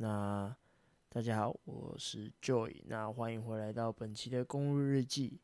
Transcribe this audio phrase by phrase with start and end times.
[0.00, 0.54] 那
[1.08, 5.40] 大家好，我是 Joy，那欢迎回来到本期的公路日记。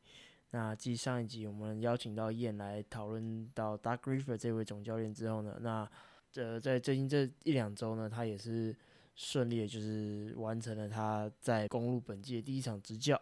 [0.51, 5.91] 那继上一集我们邀请到燕来讨论到 Dark River 这位总教练之后呢，那
[6.37, 8.75] 呃在最近这一两周呢，他也是
[9.17, 13.21] 顺利的，就是完成了他在公路本季的第一场执教。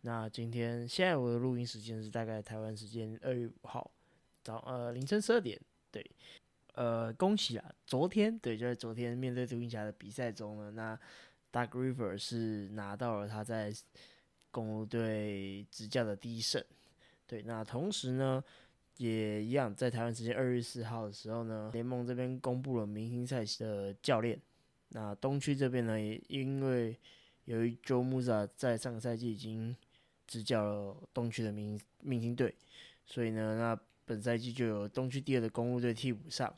[0.00, 3.90] 那今天现在我的录音时间是大概台湾时间二月五号
[4.42, 6.10] 早呃凌晨十二点，对。
[6.74, 7.72] 呃，恭喜啊！
[7.86, 10.98] 昨天对，就在昨天面对独行侠的比赛中呢，那
[11.52, 13.72] Doug River 是拿到了他在
[14.50, 16.62] 公路队执教的第一胜。
[17.28, 18.42] 对，那同时呢，
[18.96, 24.40] 也一样在台湾时间二月四号的时候呢，联盟这边公布了明星赛的教练。
[24.88, 26.98] 那东区这边呢，也因为
[27.44, 29.76] 由于 Joe Musa 在上个赛季已经
[30.26, 32.52] 执教了东区的明明星队，
[33.06, 36.52] 所以呢，那本赛季就有东区第二的公路队替补上。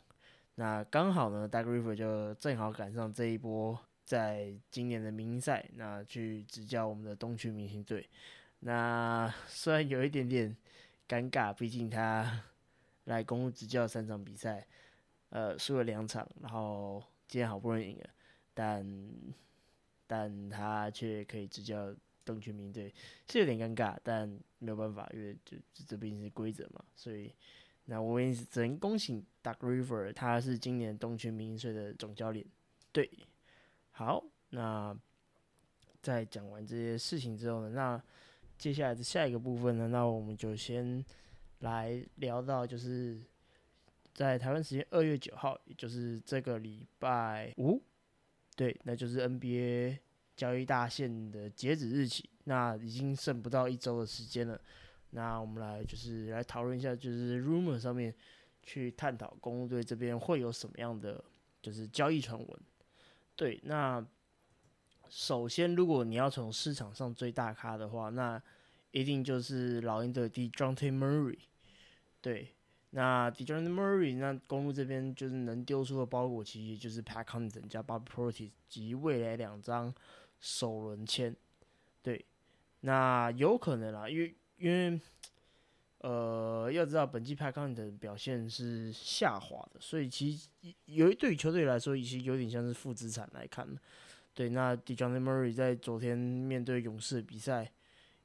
[0.59, 8.09] 那刚好呢，DAGRIVER 就正好赶上这一波，在今年的明星赛，那去执教我们的东区明星队。
[8.61, 10.57] 那 虽然有一点点
[11.07, 12.43] 尴尬，毕竟他
[13.05, 14.67] 来公路执教三场比赛，
[15.29, 18.09] 呃，输了两场，然后今天好不容易赢了，
[18.55, 19.05] 但
[20.07, 22.95] 但他却可以执教东区明星队，
[23.29, 24.27] 是有点尴尬，但
[24.59, 27.31] 没有办法，因为就这毕竟是规则嘛，所以。
[27.87, 32.45] 那我也只能恭喜 Doug River，他是今年东区明星队的总教练。
[32.93, 33.09] 对，
[33.93, 34.97] 好，那
[36.03, 38.03] 在讲完这些事情之后呢，那
[38.59, 41.05] 接下来的下一个部分呢，那我们就先
[41.61, 43.21] 来聊到，就是
[44.15, 47.81] 在台湾时间二月九号，也就是这个礼拜五，
[48.57, 49.99] 对，那就是 NBA
[50.35, 54.61] 交易大限的截止日期，那已经剩不到一周的时间了。
[55.11, 58.15] 那我们来就是来讨论一下，就是 rumor 上面
[58.63, 61.25] 去探讨公路队这边会有什么样的
[61.63, 62.61] 就是交易传闻。
[63.35, 64.05] 对，那
[65.09, 68.43] 首先如果你要从市场上最大咖的话，那
[68.91, 71.39] 一定就是老鹰队的 d j o n t e Murray。
[72.21, 72.55] 对，
[72.91, 79.95] 那 d j o n t e Murray，那公路这边就是能丢出的包裹，其实就是 Pat Connaughton 加 Bob Portis 及未来两张
[80.41, 81.37] 首轮签。
[82.03, 82.25] 对，
[82.81, 85.01] 那有可能啦，因为因为，
[85.99, 90.49] 呃，要知道本季派康的表现是下滑的，所以其实
[90.87, 93.67] 有一对于球队来说，其实有点像是负资产来看
[94.35, 97.73] 对，那 d j o n Murray 在昨天面对勇士的比赛，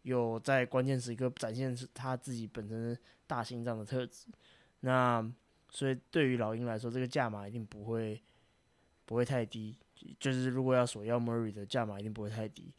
[0.02, 4.28] 有在关键时刻展现是他自己本身大心脏的特质。
[4.82, 5.26] 那
[5.70, 8.22] 所以对于老鹰来说，这个价码一定不会
[9.06, 9.78] 不会太低，
[10.20, 12.74] 就是如果要索要 Murray 的价码，一定不会太低。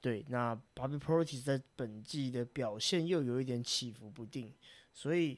[0.00, 4.54] 对，那 Bobby Portis 在本季的表现又有一点起伏不定，
[4.92, 5.36] 所以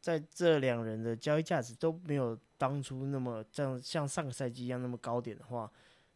[0.00, 5.68] 在这两人的交易价值都没有当初那么这样像上个赛季一样那么高点的话，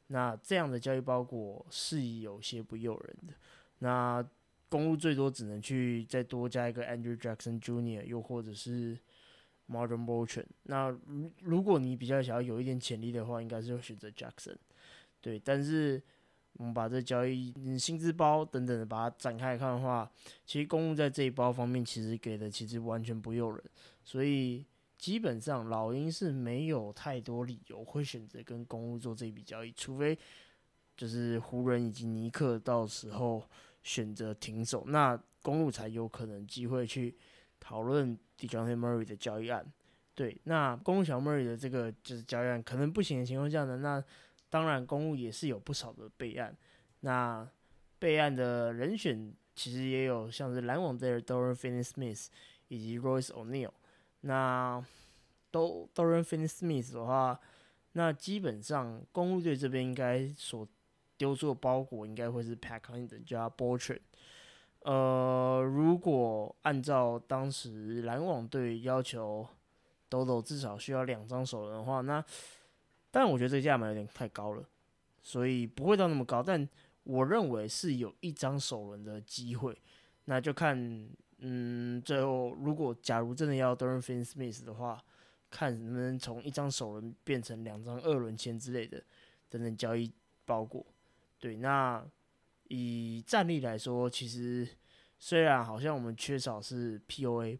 [0.06, 3.34] 那这样的交易包裹是有些不诱人的。
[3.80, 4.24] 那
[4.68, 8.96] 公路最多只能去再多加一个 Andrew Jackson Jr.，又或者是
[9.68, 14.54] Martin b o c h a n 那如如果你比较想要有一点潜力的话，应该是会选择 Jackson。
[15.20, 16.00] 对，但是。
[16.54, 20.10] 我们把这交易薪资包等等的把它展开来看的话，
[20.44, 23.64] 其实公路在这一包方面其实给的其实完全不诱人，
[24.04, 24.66] 所以
[24.98, 30.18] 基本上老鹰是没有太多理由会选择跟公路做这笔交易，除非
[30.94, 33.42] 就是湖人以及尼克到时候
[33.82, 37.16] 选择停手，那公路才有可能机会去
[37.58, 39.64] 讨论 d j o n t Murray 的交易案。
[40.14, 44.04] 对，那公路小莫里的这个就是交易案可能不行的情况下呢，那。
[44.50, 46.54] 当然，公务也是有不少的备案。
[47.00, 47.48] 那
[47.98, 52.26] 备案的人选其实也有像是篮网队的 Dorian Finney-Smith
[52.68, 53.70] 以及 Royce O'Neal。
[54.22, 54.84] 那
[55.50, 57.40] 都 Dorian Finney-Smith 的话，
[57.92, 60.66] 那基本上公务队这边应该所
[61.16, 64.02] 丢出的包裹应该会是 Pat Connaughton 加 b o r t r a n
[64.80, 69.46] 呃，如果按照当时篮网队要求
[70.08, 72.24] ，Dodo 至少需要两张首轮的话，那
[73.10, 74.64] 但我觉得这个价码有点太高了，
[75.20, 76.42] 所以不会到那么高。
[76.42, 76.68] 但
[77.02, 79.76] 我认为是有一张首轮的机会，
[80.26, 81.08] 那就看，
[81.38, 85.02] 嗯，最后如果假如真的要 d u r a n Fin Smith 的话，
[85.50, 89.02] 看能不能从一张首轮变成两张二轮签之类的
[89.48, 90.12] 等等交易
[90.44, 90.86] 包裹。
[91.38, 92.06] 对，那
[92.68, 94.68] 以战力来说，其实
[95.18, 97.58] 虽然好像我们缺少是 POA，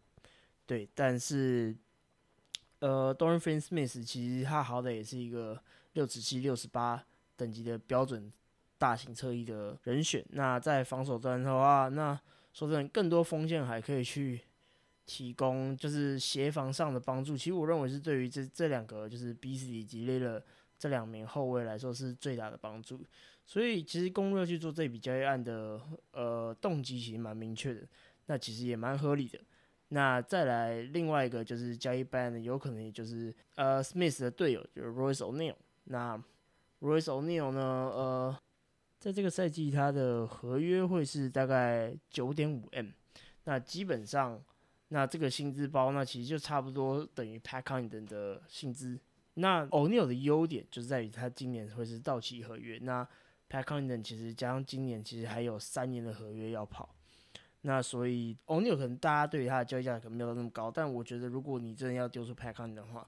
[0.65, 1.77] 对，但是。
[2.81, 5.63] 呃，Dorian f i n s m i t h 其实他好歹也是一个
[5.93, 7.03] 六十七、六十八
[7.37, 8.33] 等级的标准
[8.79, 10.25] 大型侧翼的人选。
[10.31, 12.19] 那在防守端的话，那
[12.53, 14.41] 说真的，更多锋线还可以去
[15.05, 17.37] 提供，就是协防上的帮助。
[17.37, 20.43] 其实我认为是对于这这两个就是 B C 以及 l 了
[20.79, 23.05] 这两名后卫来说是最大的帮助。
[23.45, 25.81] 所以其实公路要去做这笔交易案的
[26.13, 27.83] 呃动机其实蛮明确的，
[28.27, 29.39] 那其实也蛮合理的。
[29.93, 35.57] 那再来另外一个就是交易班的有可能也就是呃 Smith 的队友就是 Royce O'Neal。
[35.85, 36.17] 那
[36.81, 38.39] Royce O'Neal 呢，呃，
[38.99, 42.87] 在这个赛季他的合约会是大概九点五 M。
[43.45, 44.41] 那基本上，
[44.89, 48.99] 那这个薪资包那其实就差不多等于 Pat Condon 的薪资。
[49.35, 52.79] 那 O'Neal 的优点就是在于他今年会是到期合约。
[52.83, 53.07] 那
[53.49, 56.95] Pat Condon 其实加上今年其实还有三年的合约要跑。
[57.63, 63.07] 那所以 O'Neal 可能大家对于他的交易价可能没有那么高，但我觉得如果你真的要丢出 Packon 的话，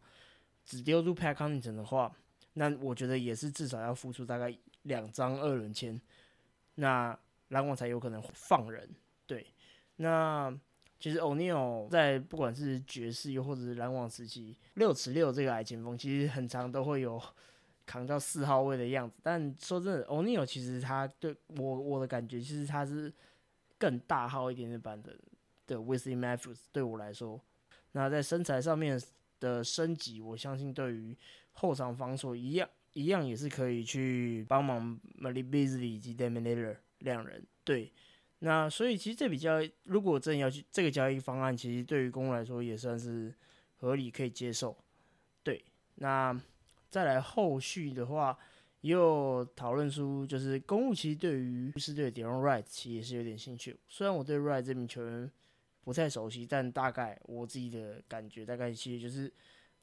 [0.63, 2.15] 只丢出 Packon 的话，
[2.53, 5.99] 那我觉得也是至少要付出大概两张二轮签，
[6.75, 7.19] 那
[7.49, 8.87] 篮网才有可能放人。
[9.27, 9.47] 对，
[9.97, 10.55] 那
[11.01, 17.19] 其实 O'Neal 在不管是爵士又或者是篮网时期，六尺六这个矮前锋，其实很长都会有
[17.87, 19.17] 扛到四号位的样子。
[19.23, 23.11] 但说真的，O'Neal 其实他对我我的感觉，其实他是。
[23.83, 25.19] 更大号一点点版本
[25.67, 27.43] 的 w i s l e y Matthews 对我来说，
[27.91, 28.97] 那在身材上面
[29.41, 31.19] 的升级，我相信对于
[31.51, 37.45] 后场防守一样一样也是可以去帮忙 Malik Beasley 以及 Damian Lillard 两人。
[37.65, 37.93] 对，
[38.39, 43.35] 那所以其实这笔交易如果真要去这个交易方案，其实对于公来说也算是
[43.79, 44.77] 合理可以接受。
[45.43, 45.65] 对，
[45.97, 46.41] 那
[46.89, 48.39] 再来后续的话。
[48.83, 53.77] 也有讨论出，就是公务其实对于巫师队的 Deron Wright 其实也是有点兴趣。
[53.89, 55.31] 虽然我对 right 这名球员
[55.85, 59.33] 不太熟悉，但大概我自己的感觉，大概其实就是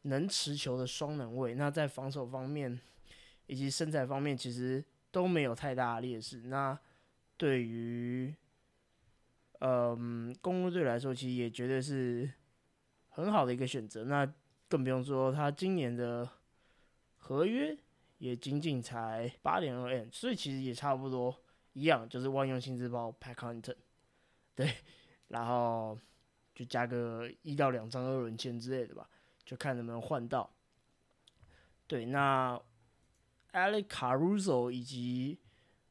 [0.01, 1.55] 能持球的双能位。
[1.55, 2.77] 那在防守方面
[3.47, 6.41] 以及身材方面，其实都没有太大的劣势。
[6.47, 6.77] 那
[7.37, 8.35] 对于
[9.59, 12.29] 嗯公路队来说，其实也绝对是
[13.07, 14.03] 很好的一个选择。
[14.03, 14.29] 那
[14.67, 16.29] 更不用说他今年的
[17.15, 17.77] 合约。
[18.19, 21.33] 也仅仅才八点二 M，所以其实也差不多
[21.71, 23.75] 一样，就是万用薪资包 Pack Hunter，
[24.53, 24.75] 对，
[25.29, 25.97] 然后
[26.53, 29.09] 就加个一到两张二轮签之类的吧，
[29.45, 30.53] 就看能不能换到。
[31.87, 32.61] 对，那
[33.53, 35.39] Alex Caruso 以及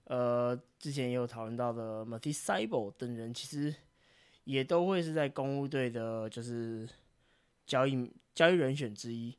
[0.04, 3.74] 呃之前也有讨论到的 Matisse c y b e 等人，其实
[4.44, 6.86] 也都会是在公务队的，就是
[7.64, 9.34] 交易交易人选之一。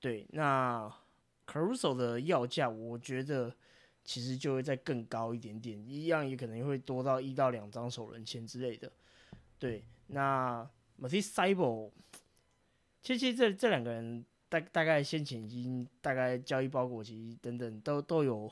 [0.00, 0.92] 对，那。
[1.52, 3.54] Caruso 的要价，我觉得
[4.02, 8.90] 其实就会再更高一点点，一样也可能会多到一到两张首轮签之类的。
[9.58, 10.66] 对，那
[10.98, 11.92] Matisse c y b e
[13.02, 18.50] 其实这这两个人大大概先前已经大概交易包裹其实等等都都有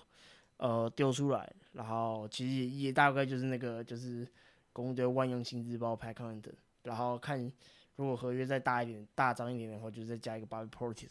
[0.59, 4.29] 呃丢出来，然后其实也也大概就是那个就是
[4.75, 6.43] 公队万用薪资包 p a c k n
[6.83, 7.51] 然后看
[7.97, 11.11] 如果合约再大一点、大张一点的话，就再加一个 Bobby Portis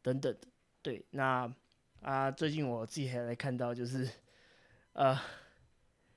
[0.00, 0.34] 等等。
[0.82, 1.52] 对，那
[2.02, 4.08] 啊，最近我自己还来看到，就是
[4.92, 5.18] 呃，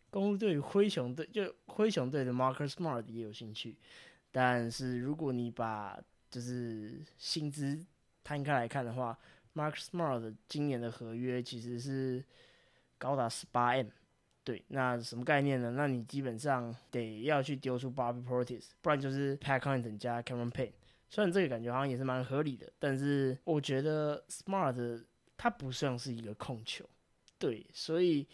[0.09, 3.75] 公路队灰熊队就灰熊队的 Marcus Smart 也有兴趣，
[4.31, 5.99] 但是如果你把
[6.29, 7.83] 就是薪资
[8.23, 9.17] 摊开来看的话
[9.55, 12.23] ，Marcus Smart 今年的合约其实是
[12.97, 13.87] 高达十八 M，
[14.43, 15.71] 对，那什么概念呢？
[15.71, 20.71] 那你基本上得要去丢出 Bobby Portis，不然就是 Pat c o n n t o n 加 Cameron Payne。
[21.13, 25.03] 虽然这个感觉好像也是蛮合理的，但是我觉得 Smart
[25.35, 26.89] 它不像是一个控球，
[27.37, 28.25] 对，所以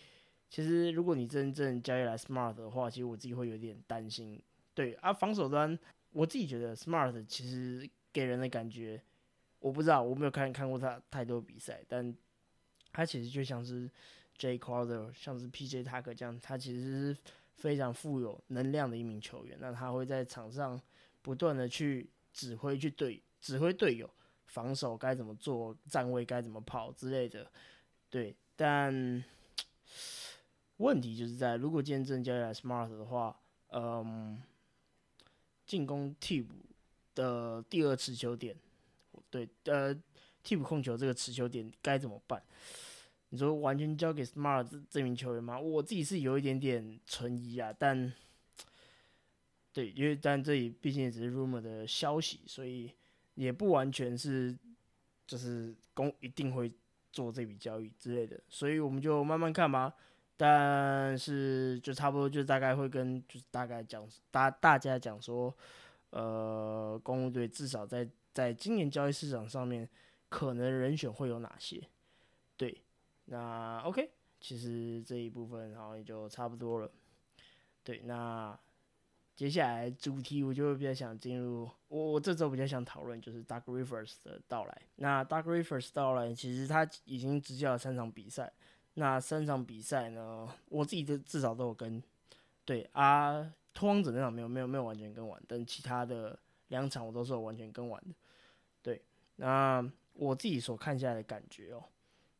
[0.48, 4.40] 其实如果你真正交易来 Smart 的话，其实我自己会有点担心。
[4.75, 5.75] 对啊，防守端
[6.12, 9.01] 我自己觉得 Smart 其实给人的感觉，
[9.58, 12.16] 我不知道我没有看看过他太多比赛，但
[12.94, 13.90] 他其实就像是
[14.38, 17.18] Jay Crowder，像是 PJ Tucker 这样，他其实是
[17.56, 19.58] 非常富有能量的一名球员。
[19.60, 20.80] 那他会在场上
[21.24, 22.08] 不断的去。
[22.38, 24.08] 指挥去对指挥队友
[24.46, 27.51] 防守该怎么做，站位该怎么跑之类的，
[28.12, 28.36] 对。
[28.56, 29.24] 但
[30.77, 33.39] 问题就是在，如果今天真交易来 Smart 的话，
[33.70, 34.39] 嗯，
[35.65, 36.53] 进攻替补
[37.15, 38.56] 的第二持球点，
[39.32, 39.96] 对，呃，
[40.44, 42.44] 替补控球这个持球点该怎么办？
[43.29, 45.60] 你说完全交给 Smart 这名球员吗？
[45.60, 48.13] 我自己是有一点点存疑啊，但。
[49.77, 52.91] 对，因为但这里毕竟也只是 rumor 的消息，所以
[53.36, 54.57] 也不完全是
[55.27, 56.74] 就是公一定会
[57.12, 59.93] 做这笔交易之类的，所以我们就慢慢看吧。
[60.36, 65.55] 但是就差不多就大概会跟就是大概讲大大家讲说，
[66.10, 69.88] 呃，公务队至少在在今年交易市场上面
[70.27, 71.79] 可能人选会有哪些？
[72.57, 72.81] 对，
[73.25, 74.10] 那 OK，
[74.41, 76.89] 其实这一部分然后也就差不多了。
[77.84, 78.60] 对，那。
[79.38, 84.82] 接下来主题我就会比较想进入，我我这周比较想讨论就是 Dark Rivers 的到来。
[84.96, 88.51] 那 Dark Rivers 到来，其实他已经执教了三场比赛。
[88.96, 92.01] 那三场比赛呢，我自己的至少都有跟。
[92.65, 96.38] 对啊，拓荒者那场没有没有没有完全跟完，但其他的
[96.70, 98.15] 两场我都是有完全跟完的。
[98.82, 99.00] 对，
[99.36, 101.84] 那我自己所看下来的感觉哦，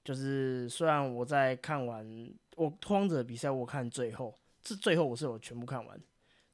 [0.04, 6.02] 就是虽然我在看完我拓荒者比赛，我看最后，这最后我是有全部看完。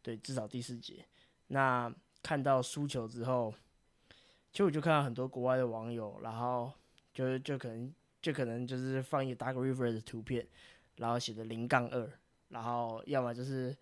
[0.03, 1.03] 对，至少第四节。
[1.47, 1.91] 那
[2.21, 3.53] 看到输球之后，
[4.51, 6.71] 其实我就看到很多国外的网友，然后
[7.13, 10.45] 就就可能就可能就是放一个 Dark River 的图片，
[10.97, 12.09] 然后写的零杠二，
[12.49, 13.75] 然后要么就是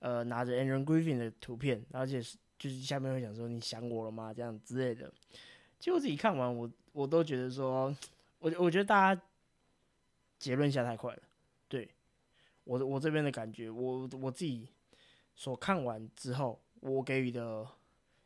[0.00, 5.12] 呃拿着 Aaron Griffin 的图片，而且是就是下面会讲说你想我了吗这样之类的。
[5.78, 7.94] 其实我自己看完，我我都觉得说，
[8.40, 9.22] 我我觉得大家
[10.38, 11.22] 结论下太快了。
[11.68, 11.88] 对
[12.64, 14.68] 我我这边的感觉，我我自己。
[15.40, 17.66] 所看完之后，我给予的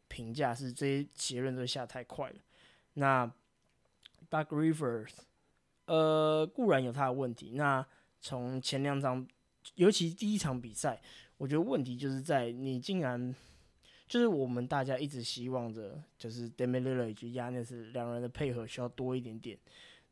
[0.09, 2.37] 评价是这些结论都下太快了。
[2.94, 3.25] 那
[4.28, 5.12] Dark Rivers，
[5.85, 7.52] 呃，固然有他的问题。
[7.52, 7.87] 那
[8.21, 9.25] 从前两场，
[9.76, 11.00] 尤其第一场比赛，
[11.37, 13.33] 我觉得问题就是在你竟然
[14.09, 19.56] 就是我们大家一直希望着，就是 Damian Lillard 以及 Yanis 两人的配合需要多一点点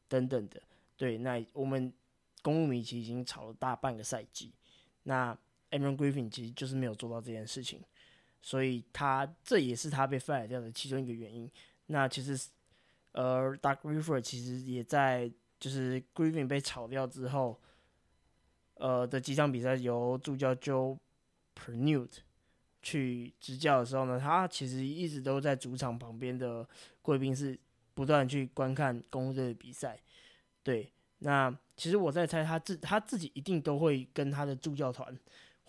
[0.06, 0.62] 等等的。
[0.96, 1.92] 对，那我们
[2.42, 4.52] 公路迷其实已经吵了大半个赛季。
[5.02, 5.36] 那
[5.72, 7.82] Aaron Griffin 其实就是没有做到这件事情，
[8.40, 11.50] 所以他这也是他被 fire 掉的其中一个原因。
[11.86, 12.48] 那其实，
[13.12, 17.60] 呃，Dark River 其实也在就是 Griffin 被炒掉之后，
[18.74, 20.96] 呃的几场比赛由助教 Joe
[21.54, 22.22] p e r n u t
[22.80, 26.68] 去执教的时候呢，他其实一直都在主场旁边的
[27.00, 27.58] 贵宾室
[27.94, 30.00] 不断去观看公队的比赛。
[30.62, 35.16] 对，那其实我在猜他自他自己一定都会跟他的助教团。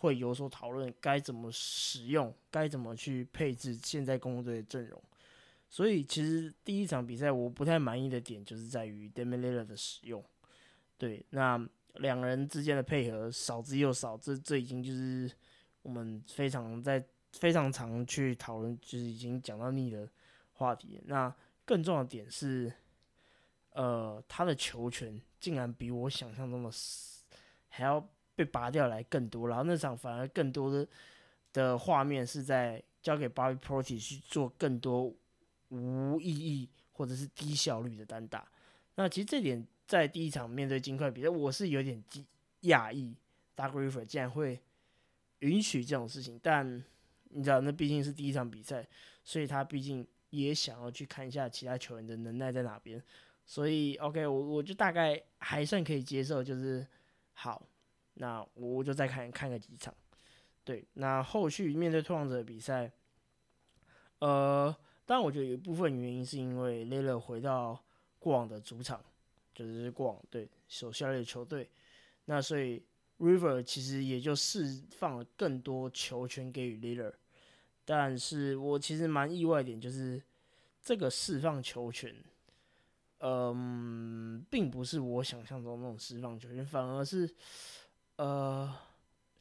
[0.03, 5.01] 会有所讨论，该怎么使用，该怎么去配置现在公队的阵容。
[5.69, 10.21] 所以其实第一场比赛我不太满意的点就是在于 Damian Lillard 的使用。
[10.97, 11.57] 对，那
[11.93, 15.31] 两人之间的配合少之又少，这这已经就是
[15.83, 20.09] 我们非常在非常常去讨论，就是已经讲到腻的
[20.51, 21.01] 话题。
[21.05, 21.33] 那
[21.63, 22.73] 更重要的点是，
[23.69, 26.69] 呃，他的球权竟然比我想象中的
[27.69, 28.05] 还要。
[28.35, 30.87] 被拔掉来更多，然后那场反而更多的
[31.53, 35.13] 的画面是在交给 Bobby Portis 去做更多
[35.69, 38.47] 无意义或者是低效率的单打。
[38.95, 42.03] 那其实这点在第一场面对金块比赛，我是有点
[42.63, 43.15] 讶异
[43.55, 44.59] ，Dark River 竟然会
[45.39, 46.39] 允许这种事情。
[46.41, 46.83] 但
[47.29, 48.87] 你知道，那毕竟是第一场比赛，
[49.23, 53.01] 所以他毕竟也想要去看一下其他球员的能耐在哪边。
[53.45, 56.87] 所以 OK，我我就大概还算可以接受，就是
[57.33, 57.67] 好。
[58.15, 59.91] 那我就再看看个几场，
[60.63, 62.91] 对，那后续面对拓荒者的比赛，
[64.19, 67.83] 呃，当然我觉得有一部分原因是因为 l 勒回到
[68.19, 69.03] 过往的主场，
[69.55, 71.67] 就是过往对所效力的球队，
[72.25, 72.83] 那所以
[73.17, 77.13] River 其实也就释放了更多球权给予 l e l，
[77.83, 80.21] 但是我其实蛮意外一点就是
[80.83, 82.15] 这个释放球权，
[83.21, 87.27] 嗯，并不是我想象中那种释放球权，反而是。
[88.17, 88.73] 呃，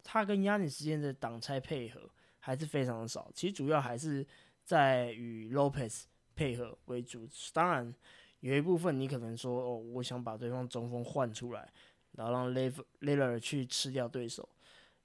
[0.03, 2.01] 他跟亚尼之间的挡拆配合
[2.39, 4.27] 还是非常的少，其实主要还是
[4.65, 7.29] 在与 Lopez 配合为主。
[7.53, 7.95] 当然，
[8.41, 11.71] 有一部分你可能说，哦，我想把对方中锋换出来，
[12.13, 14.49] 然后让 l e l l e r 去吃掉对手，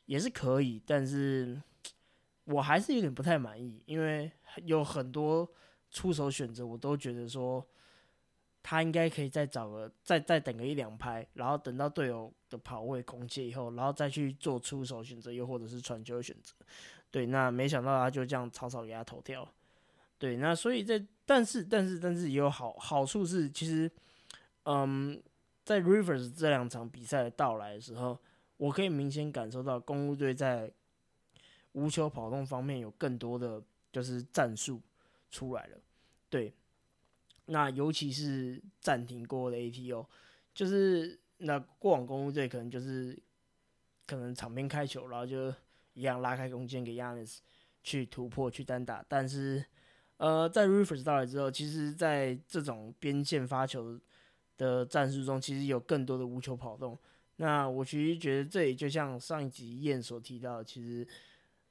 [0.06, 0.82] 也是可以。
[0.86, 1.62] 但是
[2.46, 4.32] 我还是有点不太满意，因为
[4.64, 5.48] 有很多
[5.92, 7.68] 出手选择，我都觉得说。
[8.70, 16.54] 他应该可以再找个，再再等个一两拍，然后等到队友的跑位空切以后，然后再去做出手选择，又或者是传球选择。
[17.10, 19.48] 对，那没想到他就这样草草给他投掉。
[20.18, 23.90] 对，那所以在但是但是但是也有好好处是，其实，
[24.64, 25.18] 嗯，
[25.64, 28.20] 在 Rivers 这两场比赛的到来的时候，
[28.58, 30.70] 我可以明显感受到公路队在
[31.72, 34.82] 无球跑动方面有更多的就是战术
[35.32, 35.78] 出来了。
[36.30, 36.54] 对。
[37.50, 40.06] 那尤其是暂停过的 ATO，
[40.54, 43.18] 就是那过往公路队可能就是
[44.06, 45.54] 可能场边开球，然后就
[45.94, 47.38] 一样拉开空间给 Yanis
[47.84, 49.06] 去突破去单打。
[49.08, 49.64] 但是
[50.18, 53.98] 呃，在 Rivers 到来之后，其实在这种边线发球
[54.58, 57.00] 的战术中，其实有更多的无球跑动。
[57.38, 61.08] 那我其实觉得这里就像上一集燕所提到，其实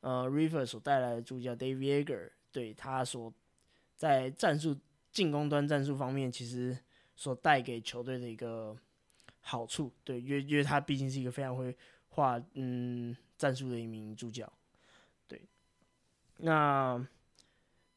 [0.01, 3.31] 呃 Rivers 所带来的助教 David Yeager 对他所
[3.95, 4.75] 在战术。
[5.17, 6.77] 进攻端战术方面，其实
[7.15, 8.77] 所带给球队的一个
[9.41, 11.75] 好处，对，因为因为他毕竟是一个非常会
[12.11, 14.53] 画嗯战术的一名助教，
[15.27, 15.41] 对。
[16.37, 17.03] 那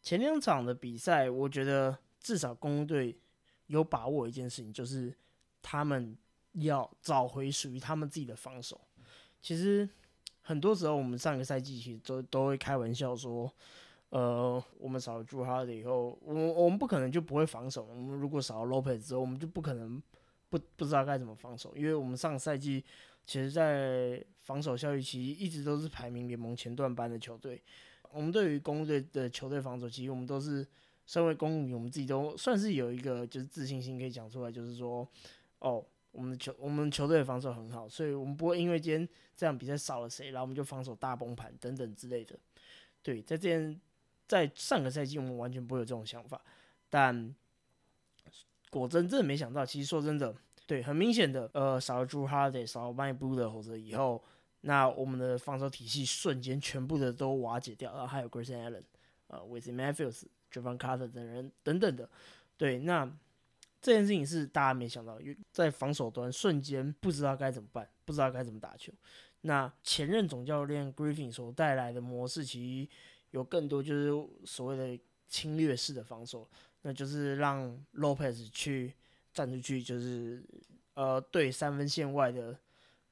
[0.02, 3.20] 前两场的比赛，我觉得至少公队
[3.68, 5.14] 有把握一件事情，就是
[5.62, 6.18] 他们
[6.54, 8.80] 要找回属于他们自己的防守。
[9.42, 9.90] 其实
[10.42, 13.54] 很多时候，我们上个赛季其实都都会开玩笑说，
[14.10, 17.84] 呃，我们少了朱哈的以后，我我们不可能就不会防守。
[17.84, 20.02] 我们如果少了 Lopez 之后，我们就不可能
[20.50, 22.84] 不不知道该怎么防守，因为我们上赛季
[23.26, 27.62] 其实在防守效率其实一直都是排名联盟前段班的球队。
[28.12, 30.66] 我们对于公队的球队防守，其实我们都是
[31.06, 35.08] 身为公民，我们自己都算是有一个就是自信心可以讲出来，就是说，
[35.60, 35.86] 哦。
[36.12, 42.36] 我们的球，我们球队的防守很好，所以我们不会因为今天这场比赛少了谁，然后我们就防守大崩盘等等之类的。
[43.04, 43.80] 对，在这边，
[44.30, 46.42] 在上个赛季我们完全不会有这种想法，
[46.90, 47.36] 但
[48.70, 50.34] 果真真的没想到，其实说真的，
[50.66, 54.24] 对，很明显的，呃，少了 Drew Holiday，少了 My Blue 的或者以后，
[54.62, 58.84] 那我们的防守体系瞬间全部的都瓦解掉，然后还有 Grayson Allen，
[59.28, 62.10] 呃 w i t h Matthews、Javon Carter 等人等等的，
[62.56, 63.12] 对，那。
[63.82, 68.92] 这件事情是大家没想到，因为在防守端瞬间不知道该怎么办，不知道该怎么打球。
[69.44, 72.90] 那前任总教练 Griffin 所带来的模式，其实
[73.32, 74.12] 有更多就是
[74.46, 76.48] 所谓的侵略式的防守，
[76.82, 78.94] 那就是让 Lopez 去
[79.34, 80.44] 站出去，就是
[80.94, 82.58] 呃对三分线外的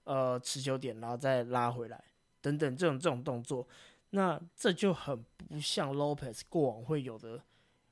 [0.04, 2.04] 呃持球点，然后再拉回来
[2.42, 3.68] 等等这种这种动作。
[4.12, 7.44] 那这就很不像 Lopez 过往会有的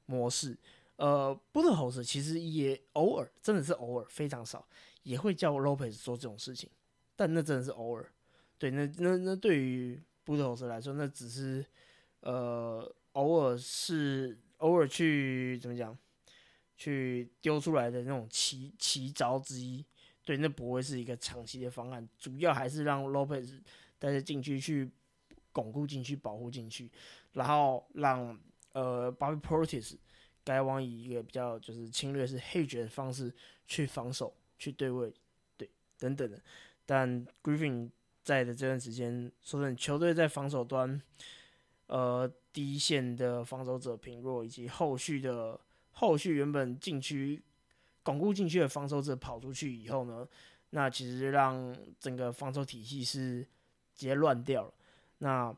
[0.06, 0.58] 模式。
[0.96, 4.66] 呃，布特侯斯其实也偶尔，真的是偶尔，非常少，
[5.04, 6.70] 也会叫 Lopez 做这种事情，
[7.18, 8.10] 但那真的是偶尔。
[8.58, 11.66] 对，那那那对于布特侯斯来说，那只是
[12.26, 15.98] 呃偶尔是偶尔去怎么讲，
[16.76, 19.84] 去丢出来的那种奇奇招之一。
[20.26, 23.62] 对，那不会是一个长期的方案，主要还是让 Lopez
[23.98, 24.92] 带着禁区去
[25.54, 26.92] 巩固禁区、保护禁区，
[27.34, 28.38] 然后让
[28.74, 29.96] 呃 Bobby Portis。
[30.44, 33.34] 该往以一个比较就是侵略式黑绝的方式
[33.66, 35.12] 去防守、去对位，
[35.58, 36.40] 对等等的。
[36.86, 37.90] 但 Griffin
[38.22, 41.02] 在的这段时间，说真的，球队在防守端，
[41.88, 45.60] 呃，第一线的防守者平弱，以及后续的
[45.92, 47.42] 后续原本禁区
[48.04, 50.28] 巩固禁区的防守者跑出去以后呢，
[50.72, 53.42] 那其实让整个防守体系是
[53.94, 54.74] 直接乱掉了。
[55.20, 55.56] 那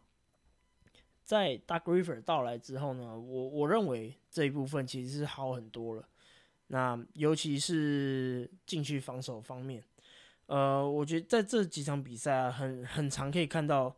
[1.24, 6.08] 在 Dark River 到来之后呢，我我认为这一部分其实是好很多了。
[6.68, 9.84] 那尤其是禁区防守方面，
[10.48, 13.96] 呃，我觉得在这几场比赛啊，很很常可以看到，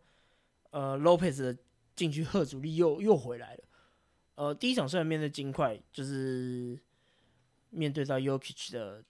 [0.69, 1.57] 呃，Lopez 的
[1.99, 3.63] 禁区贺主力又又回来了。
[4.35, 6.79] 呃，第一场虽然面对金块，就是
[7.71, 9.03] 面对到 Yokich 的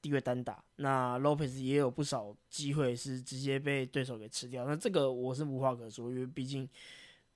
[0.00, 4.64] 地位单打，那 Lopez 也有不少机会是直接被对手给吃掉。
[4.64, 6.68] 那这个我是无话可说，因为毕竟。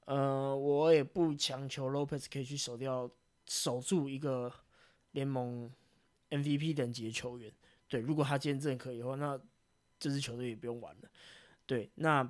[0.04, 3.10] 呃，我也不强求 Lopez 可以去守掉
[3.44, 4.50] 守住一个
[5.10, 5.70] 联盟
[6.30, 7.52] MVP 等级的球员。
[7.86, 9.38] 对，如果他今天真的可以的话，那
[10.00, 11.10] 这支球队也不用玩了。
[11.66, 12.26] 对，那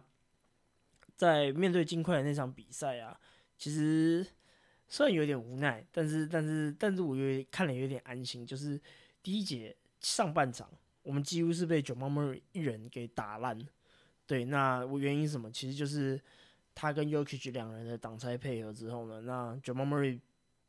[1.18, 3.20] 在面对金块的那场比赛啊，
[3.58, 4.26] 其实
[4.88, 8.46] 虽然有点无奈，但是但是但是我有看了有点安心。
[8.46, 8.80] 就是
[9.22, 10.66] 第一节上半场，
[11.02, 13.58] 我们几乎是被九毛妹一人给打烂。
[14.26, 15.52] 对，那我原因什么？
[15.52, 16.18] 其实就是。
[16.80, 20.20] 他跟 Yokich 两人的挡拆配合之后呢，那 j a m a Murray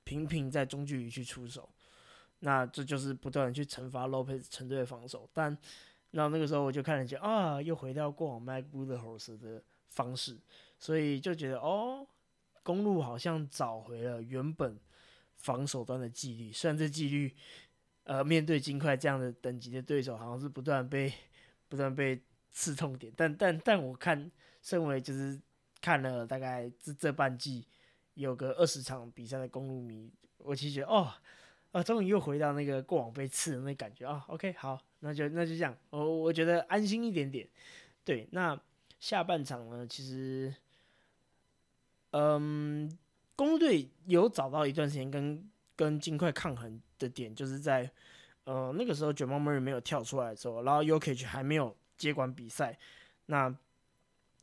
[0.03, 1.69] 频频在中距离去出手，
[2.39, 5.29] 那这就是不断去惩罚 Lopez 成队的防守。
[5.31, 5.55] 但
[6.09, 10.37] 那那个时候我就看了一下啊，又回到过往 Mike Budelhos 的方式，
[10.77, 12.07] 所以就觉得哦，
[12.63, 14.79] 公路好像找回了原本
[15.35, 16.51] 防守端的纪律。
[16.51, 17.35] 虽然这纪律，
[18.03, 21.13] 呃，面对金块这样的等级的对手，好像是不断被
[21.67, 22.21] 不断被
[22.51, 25.39] 刺痛点，但但但我看身为就是。
[25.81, 27.65] 看了大概这这半季
[28.15, 31.09] 有个二十场比赛的公路迷，我其实觉得哦，
[31.71, 34.25] 啊，终于又回到那个过往被刺的那感觉啊。
[34.27, 37.47] OK，好，那就那就这样，我我觉得安心一点点。
[38.03, 38.59] 对，那
[38.99, 40.53] 下半场呢，其实，
[42.11, 42.89] 嗯，
[43.35, 47.89] 公路队有找到一段时间跟跟金块抗衡的点，就是在
[48.43, 52.77] 呃那个时候卷毛 Mary 没有跳出来的时候，然后 Yokich 还没有接管比赛，
[53.25, 53.55] 那。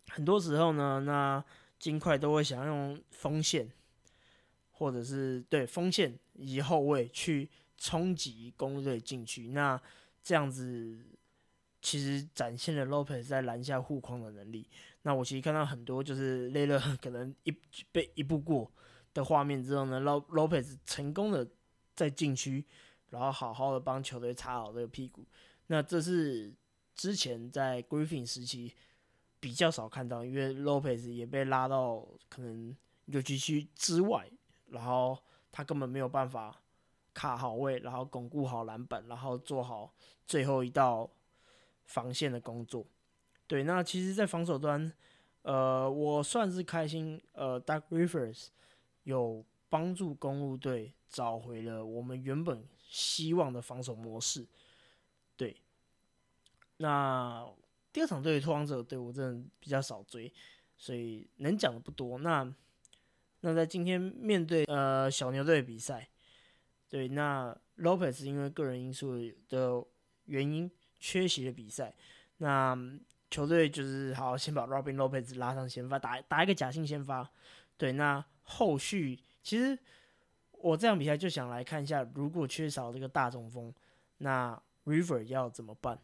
[0.09, 1.45] 很多时候呢，那
[1.81, 3.69] 金块都会想要用锋线，
[4.71, 9.49] 或者是对锋线以及后卫去冲击公路队禁区。
[9.49, 9.79] 那
[10.23, 10.97] 这样子
[11.87, 14.68] 其实展现了 Lopez 在篮下护框的能力。
[15.03, 17.57] 那我其实看到很多就是累了，可能一
[17.92, 18.68] 被一步过
[19.14, 21.46] 的画面之后呢，Lopez 成功的
[21.94, 22.64] 在禁区，
[23.11, 25.25] 然后好好的帮球队擦好这个屁股。
[25.68, 26.53] 那这是
[26.96, 28.75] 之前在 Griffin 时期。
[29.38, 34.29] 比较少看到，因为 Lopez 也被拉到可能尤其区之外，
[34.70, 35.16] 然后
[35.53, 36.59] 他根本没有办法
[37.14, 39.92] 卡好位，然后巩固好篮板，然后做好
[40.27, 41.09] 最后一道
[41.87, 42.87] 防线的工作。
[43.46, 44.92] 对，那其实，在防守端，
[45.42, 48.49] 呃，我算是开心，呃，Doug Rivers
[49.05, 54.46] 有帮助公路队找回了我们原本希望的防守模式。
[55.37, 55.57] 对，
[56.79, 57.49] 那
[57.92, 60.33] 第二场对拓荒者队，我真的比较少追，
[60.77, 62.18] 所以能讲的不多。
[62.18, 62.53] 那
[63.40, 66.09] 那在今天面对呃小牛队比赛，
[66.88, 69.16] 对，那 Lopez 因为个人因素
[69.49, 69.85] 的
[70.25, 70.68] 原因
[70.99, 71.95] 缺席的比赛，
[72.39, 72.99] 那。
[73.29, 77.29] 球队就是好，先把 Robin Lopez 拉上先发，打打一个假性先发。
[77.77, 79.77] 对，那后续其实
[80.53, 83.75] 我这场比赛就想来看一下，如果缺少这个大中锋，
[84.19, 85.99] 那 River 要怎么办？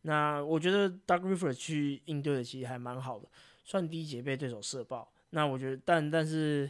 [0.00, 3.28] 那我觉得 Doug River 去应对的其实还蛮好的，
[3.64, 5.12] 算第一节被对手射爆。
[5.28, 6.68] 那我觉得，但但是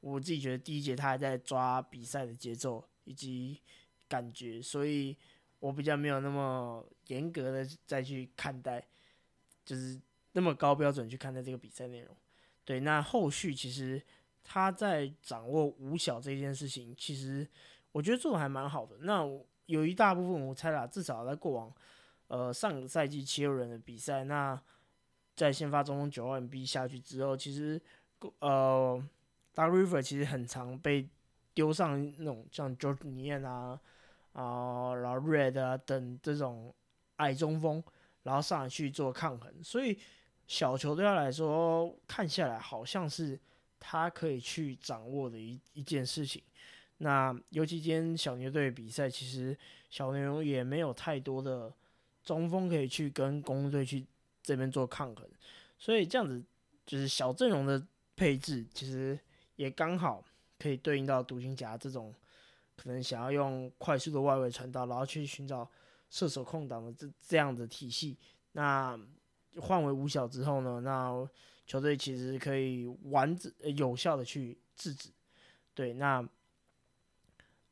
[0.00, 3.60] 我自己觉得第一节他还在抓比赛的节奏以及
[4.08, 5.16] 感觉，所以
[5.64, 8.84] 我比较没有那么严格的再去看待。
[9.64, 9.98] 就是
[10.32, 12.14] 那么高标准去看待这个比赛内容，
[12.66, 12.80] 对。
[12.80, 13.98] 那后续其实
[14.42, 17.48] 他在掌握五小这件事情，其实
[17.92, 18.98] 我觉得做的还蛮好的。
[18.98, 19.26] 那
[19.64, 21.72] 有一大部分我猜啦，至少在过往
[22.28, 24.60] 呃上个赛季七六人的比赛，那
[25.34, 27.80] 在先发中九号 MB 下去之后，其实
[28.40, 29.02] 呃
[29.54, 31.08] d River 其实很常被
[31.54, 33.80] 丢上那种像 Jordan 啊
[34.34, 36.72] 啊，然后 Red 啊等这种
[37.16, 37.82] 矮中锋。
[38.24, 39.98] 然后上来去做抗衡，所以
[40.46, 43.38] 小球对他来说看下来好像是
[43.78, 46.42] 他可以去掌握的一一件事情。
[46.96, 49.54] 那尤其今天小牛队比赛，其实
[49.90, 51.70] 小牛也没有太多的
[52.22, 54.06] 中锋可以去跟公队去
[54.42, 55.28] 这边做抗衡，
[55.76, 56.42] 所以这样子
[56.86, 59.18] 就是小阵容的配置，其实
[59.56, 60.24] 也刚好
[60.58, 62.14] 可以对应到独行侠这种
[62.76, 65.68] 可能想要用快速的外围传导，然后去寻找。
[66.10, 68.16] 射手空档的这这样的体系，
[68.52, 68.96] 那
[69.56, 70.80] 换为五小之后呢？
[70.80, 71.28] 那
[71.66, 75.10] 球队其实可以完整有效的去制止。
[75.74, 76.24] 对，那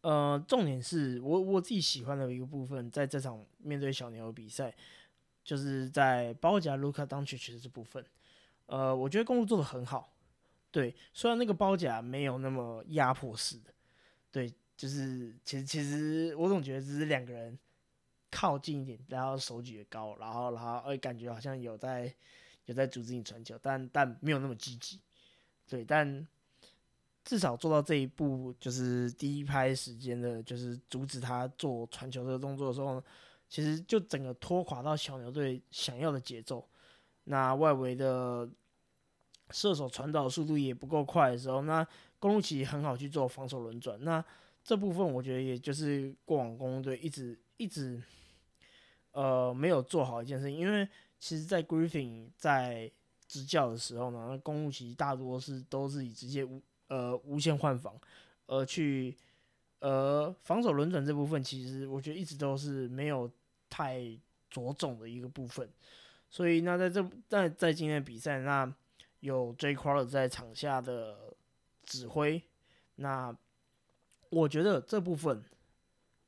[0.00, 4.74] 呃，重点是我我自己喜欢的一个部分，在这场面对小牛的比赛，
[5.44, 8.04] 就是在包夹卢卡当曲曲的这部分，
[8.66, 10.12] 呃，我觉得公路做的很好。
[10.72, 13.72] 对，虽然那个包夹没有那么压迫式的，
[14.32, 17.56] 对，就是其实其实我总觉得只是两个人。
[18.34, 22.10] 靠近一点，然后手举得高，然后然后哎，感觉好像有在
[22.64, 24.98] 有在阻止你传球，但但没有那么积极，
[25.68, 26.26] 对，但
[27.22, 33.04] 至少做到这一步，就是第一拍时间的，就是阻止他做传球这个动作的时候，
[33.50, 36.66] 其实就整个拖垮到小牛队想要的节奏。
[37.24, 38.48] 那外围的
[39.50, 41.86] 射手传导速度也不够快的时候，那
[42.18, 44.02] 公路奇很好去做防守轮转。
[44.02, 44.24] 那
[44.64, 48.02] 这部分我觉得也就是过往公队一直一直。
[49.14, 52.90] 呃，没有做好一件事情，因为其实，在 Griffin 在
[53.28, 57.94] 执教的时候呢，那公路其实大多是都是以直接无呃无限换防，
[58.46, 59.14] 而去
[59.80, 63.30] 呃防守轮转这部分，其实我觉得一直都是没有
[63.68, 64.00] 太
[64.48, 65.68] 着重的一个部分。
[66.30, 68.74] 所以那在这在在今天的比赛，那
[69.20, 71.34] 有 J Crow 在场下的
[71.82, 72.42] 指挥，
[72.94, 73.36] 那
[74.32, 75.44] 我觉得这部分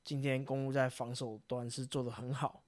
[0.05, 2.63] 今天公路在防守端是做的很好。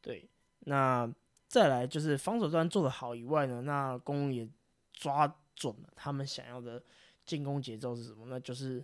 [0.00, 0.26] 对，
[0.60, 1.06] 那
[1.46, 4.48] 再来就是防守端做的好以外呢，那公路也
[4.94, 6.82] 抓准了他们想要的
[7.26, 8.24] 进攻节奏是什么？
[8.28, 8.82] 那就是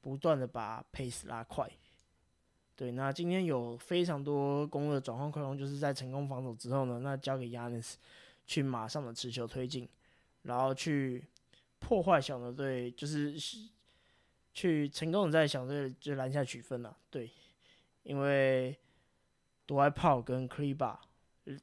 [0.00, 1.70] 不断的把 pace 拉快。
[2.74, 7.94] 对，那今天有非常多公路的转换快攻，就是在成功防守之后呢，那交给 Yanis
[8.44, 9.88] 去马上的持球推进，
[10.42, 11.24] 然后去
[11.78, 13.38] 破坏小牛队，就是
[14.52, 16.96] 去成功的在小队就篮下取分了。
[17.10, 17.30] 对，
[18.02, 18.78] 因为。
[19.66, 21.00] 独爱炮跟 c l e b a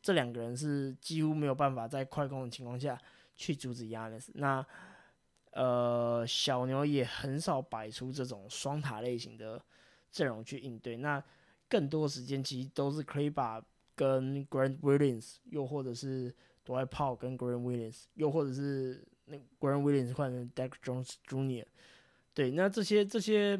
[0.02, 2.98] 这两个人是几乎没有办法在快攻的情况下
[3.36, 4.30] 去阻止 Yanis。
[4.36, 4.66] 那
[5.52, 9.62] 呃，小牛也很少摆出这种双塔类型的
[10.10, 10.96] 阵容去应对。
[10.96, 11.22] 那
[11.68, 13.62] 更多时间其实都是 c l e b a
[13.94, 21.66] 跟 Grant Williams，又或者是独爱炮跟 Grant Williams，又或者是那 Grant Williams 换成 Deck Jones Jr。
[22.38, 23.60] 对，那这些这些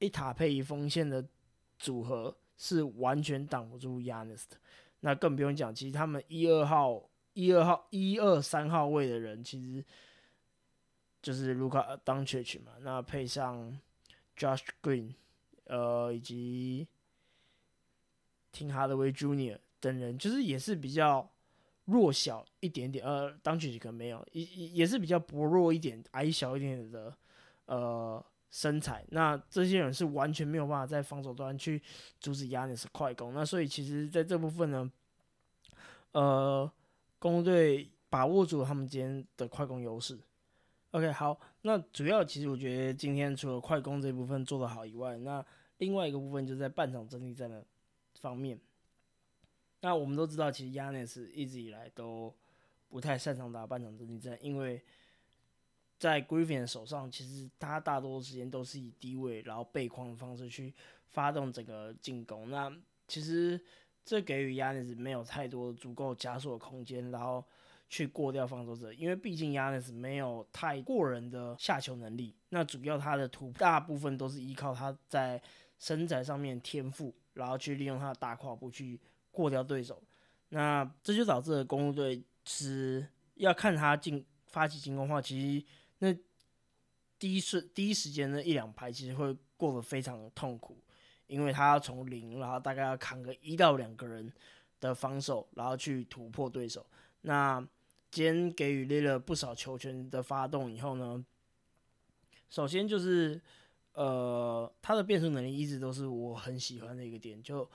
[0.00, 1.24] 一塔配一锋线的
[1.78, 2.36] 组合。
[2.58, 4.56] 是完全挡不住 Yanis 的，
[5.00, 9.84] 那更不用讲，其实他们一二号、一二号、一二三号位的人，其实
[11.20, 13.78] 就是卢卡当缺群嘛，那配上
[14.38, 15.12] Josh Green，
[15.64, 16.88] 呃，以及
[18.54, 19.58] Tim Hardaway Jr.
[19.78, 21.30] 等人，就是也是比较
[21.84, 27.14] 弱小一点点，呃，当曲可能没有，也也是比较薄弱一点、矮小一点点的
[27.66, 29.04] 呃身材。
[29.10, 31.80] 那这些人是完全没有办法在防守端去
[32.18, 33.34] 阻止亚尼斯快攻。
[33.34, 34.90] 那所以其实在这部分呢，
[36.12, 36.70] 呃，
[37.18, 40.18] 公队把握住他们今天的快攻优势。
[40.92, 45.44] OK，好，那主要其实我觉得今天除了快攻这部分做得好以外，那
[45.78, 47.62] 另外一个部分就在半场阵地战的
[48.20, 48.58] 方面。
[49.80, 52.34] 那我们都知道，其实亚尼斯一直以来都
[52.88, 54.82] 不太擅长打半场阵地战，因为
[55.98, 60.74] 在 Griffin 手上，其实他大多时间都是以低位然后背框的方式去
[61.10, 62.50] 发动整个进攻。
[62.50, 62.70] 那
[63.08, 63.60] 其实
[64.04, 67.44] 这给予亚尼斯没有太多足够加速的空间，然后
[67.88, 72.34] 去过掉防守者，因为毕竟亚尼斯没有太过人的下球能力。
[72.50, 75.40] 那主要他的图大部分都是依靠他在
[75.78, 79.00] 身材上面天赋，然后去利用他的大跨步去。
[79.32, 80.02] 过掉对手，
[80.48, 85.66] 那这就导致了公路队是要看他进发起进攻的话，其实
[85.98, 86.14] 那
[87.18, 90.76] 第一瞬第一时间的一两排其实会过得非常痛苦，
[91.26, 94.32] 因为他要从零，然后大概要扛个一到两个人
[94.80, 96.86] 的防守，然后去突破对手。
[97.22, 97.60] 那
[98.10, 101.24] 今天给予列了不少球权的发动以后呢，
[102.50, 103.40] 首先就是
[103.92, 107.68] 呃他的变速能力一直都是我很喜欢的一个点，就。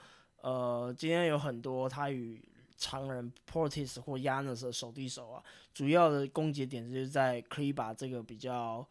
[0.44, 2.44] 呃，今天有很多他与
[2.82, 8.84] 常人 Portis 或 Yanis 的手递手啊，主要的攻击点就是在 Kliba 这个比较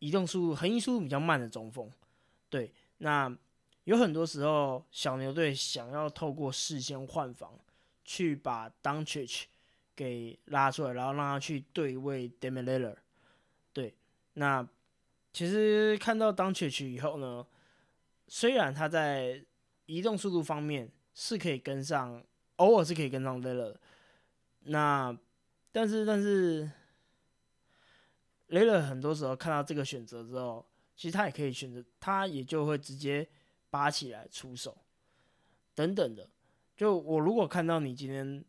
[0.00, 1.88] 移动速度、横移速度比较慢的中锋。
[2.50, 3.32] 对，那
[3.84, 7.56] 有很多时候小牛队想要透过事先换防，
[8.04, 9.48] 去把 d u n c h i c h
[9.94, 12.96] 给拉出来，然后让他去对位 Demiller。
[13.72, 13.94] 对，
[14.32, 14.66] 那
[15.32, 17.46] 其实看到 d u n c h i c h 以后呢，
[18.26, 19.40] 虽然他在
[19.86, 22.22] 移动速度方面是可以跟上，
[22.56, 23.76] 偶尔是可以跟上 l 勒。
[24.66, 25.16] 那
[25.72, 26.70] 但是但是
[28.46, 30.64] 雷勒很多时候看到这个选择之后，
[30.96, 33.28] 其实他也可以选择，他也就会直接
[33.70, 34.76] 拔起来出手
[35.74, 36.28] 等等的。
[36.76, 38.44] 就我如果看到你今天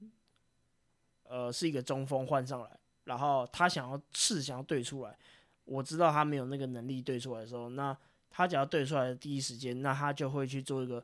[1.24, 5.18] 呃是一个中锋换上来，然后他想要刺想要对出来，
[5.66, 7.98] 我知道他没有那个能力对出来的时候，那
[8.30, 11.04] 他只要对出来的第一时间，那他就会去做一个。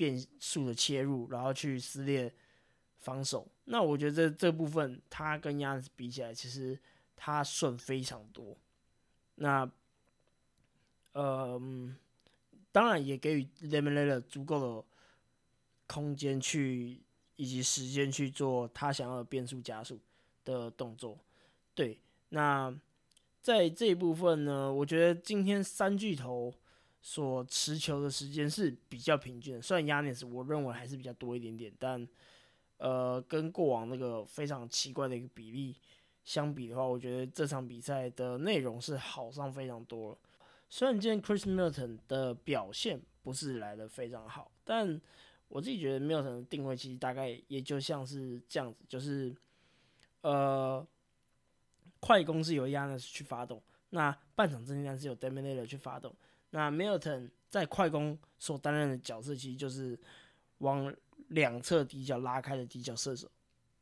[0.00, 2.32] 变速的切入，然后去撕裂
[3.00, 3.46] 防守。
[3.66, 6.78] 那我觉得这这部分，他跟亚子比起来，其实
[7.14, 8.56] 他顺非常多。
[9.34, 9.70] 那，
[11.12, 11.60] 呃，
[12.72, 14.86] 当然也给予 Lemon 足够的
[15.86, 17.02] 空间去
[17.36, 20.00] 以及时间去做他想要的变速加速
[20.46, 21.18] 的动作。
[21.74, 22.74] 对，那
[23.42, 26.54] 在这一部分呢，我觉得今天三巨头。
[27.02, 32.06] 所持球的时间是比较平均的，虽然亚尼斯我认为还是比较多一点点，但
[32.76, 35.74] 呃，跟过往那个非常奇怪的一个比例
[36.24, 40.18] 相比的话，我觉得这场比赛的内容是好上非常多了。
[40.68, 45.00] 虽然今天 Chris Milton 的表现不是来的非常好，但
[45.48, 49.34] 我自己觉得 Milton 的定位其实大概也就像是这样子，就是
[50.20, 50.86] 呃，
[51.98, 56.14] 快攻是由亚尼斯去发动，那半场阵地战是由 d e m i n a t o r 去发动。
[56.50, 59.98] 那 Milton 在快攻所担任的角色，其实就是
[60.58, 60.92] 往
[61.28, 63.30] 两侧底角拉开的底角射手。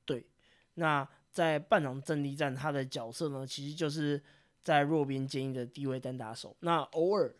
[0.04, 0.26] 对，
[0.74, 4.22] 那在半场阵地战，他的角色呢，其实就是
[4.62, 6.54] 在弱边接应的低位单打手。
[6.60, 7.34] 那偶尔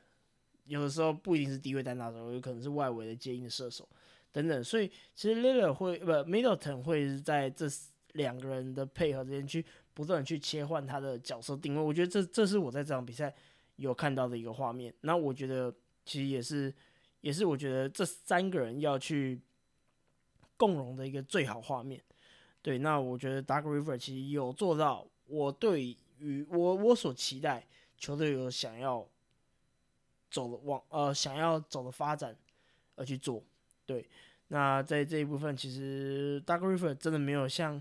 [0.65, 3.89] 有的时候不一定是低位单打手，有可能是外围的接应的射手
[4.33, 4.65] 等等。
[4.65, 7.67] 所以其实 Lillard 会不 Middleton 会在这
[8.13, 11.83] 两个人的配合之间去不断去切换他的角色定位。
[11.83, 13.35] 我觉得这这是我在这场比赛。
[13.79, 15.73] 有看到的一个画面，那我觉得
[16.05, 16.75] 其实也是，
[17.21, 19.41] 也是我觉得这三个人要去
[20.57, 22.03] 共荣的一个最好画面。
[22.61, 27.65] 对，那我觉得 Dark River 其实有做到，我对于我我所期待
[27.97, 29.09] 球队有想要
[30.29, 32.37] 走的往呃想要走的发展
[32.97, 33.43] 而去做。
[33.87, 34.05] 对，
[34.49, 37.81] 那在这一部分，其实 Dark River 真的没有像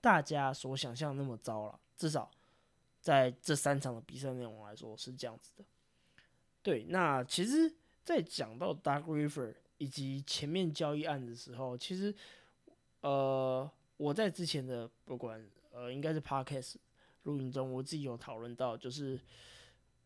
[0.00, 2.28] 大家所想象那么糟了，至少。
[3.06, 5.64] 在这三场的比赛内容来说是这样子的，
[6.60, 6.82] 对。
[6.88, 12.12] 那其实，在讲到 Dark River 以及前面交易案的时候，其实，
[13.02, 16.74] 呃，我在之前的不管呃，应该是 Podcast
[17.22, 19.20] 录音中，我自己有讨论到，就是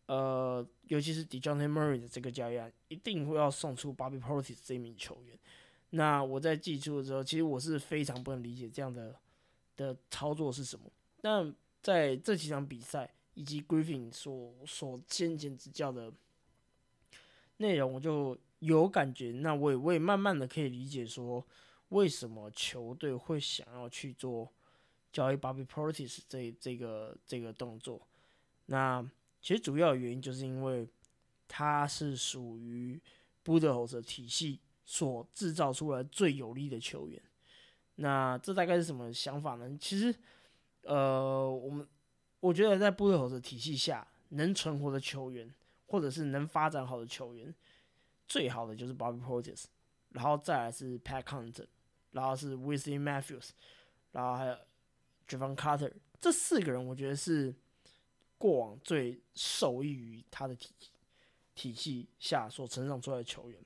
[0.04, 5.38] 呃，尤其是 Dejounte Murray 的这个交易案，一定会要送出 Bobby Portis 这名球员。
[5.88, 9.18] 那我在寄出的时候，其实我是非常不能理解这样的
[9.74, 10.84] 的操作是什么。
[11.22, 11.50] 那
[11.82, 16.12] 在这几场比赛以及 Griffin 所所先前执教的
[17.58, 19.32] 内容，我就有感觉。
[19.32, 21.46] 那我也我也慢慢的可以理解，说
[21.90, 24.50] 为什么球队会想要去做
[25.12, 28.00] 交易 Bobby Portis 这这个这个动作？
[28.66, 29.04] 那
[29.40, 30.86] 其实主要原因就是因为
[31.48, 33.00] 他是属于
[33.42, 37.20] b u d e s 体系所制造出来最有力的球员。
[37.96, 39.76] 那这大概是什么想法呢？
[39.80, 40.14] 其实，
[40.82, 41.86] 呃，我们
[42.40, 45.52] 我觉得在 b u d e s 体系下能存活的球员，
[45.86, 47.54] 或者是能发展好的球员，
[48.26, 49.64] 最好的就是 Bobby Portis，
[50.10, 51.66] 然后再来是 Pat Connaughton。
[52.12, 53.50] 然后是 w i s l e y Matthews，
[54.10, 54.56] 然后还有
[55.28, 57.54] Javon Carter，这四个人我觉得是
[58.36, 60.74] 过往最受益于他的体
[61.54, 63.64] 体系下所成长出来的球员。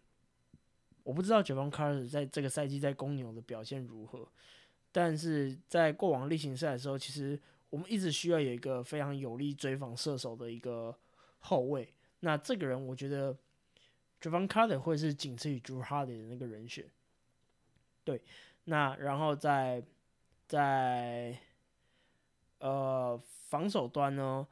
[1.04, 4.28] 我不知道 Javon Carter 在这个赛季在公牛的表现如何，
[4.96, 7.36] 但是在过往例行赛的时候，其实
[7.68, 10.96] 我们一直需要有一个非常有力追防射手的一个
[11.40, 11.92] 后卫。
[12.20, 13.36] 那这个人我觉得
[14.20, 16.88] Javon Carter 会是仅次于 Drew Hardy 的那个人选。
[18.04, 18.22] 对，
[18.66, 19.82] 那然后在
[20.46, 21.36] 在
[22.58, 24.46] 呃防守端呢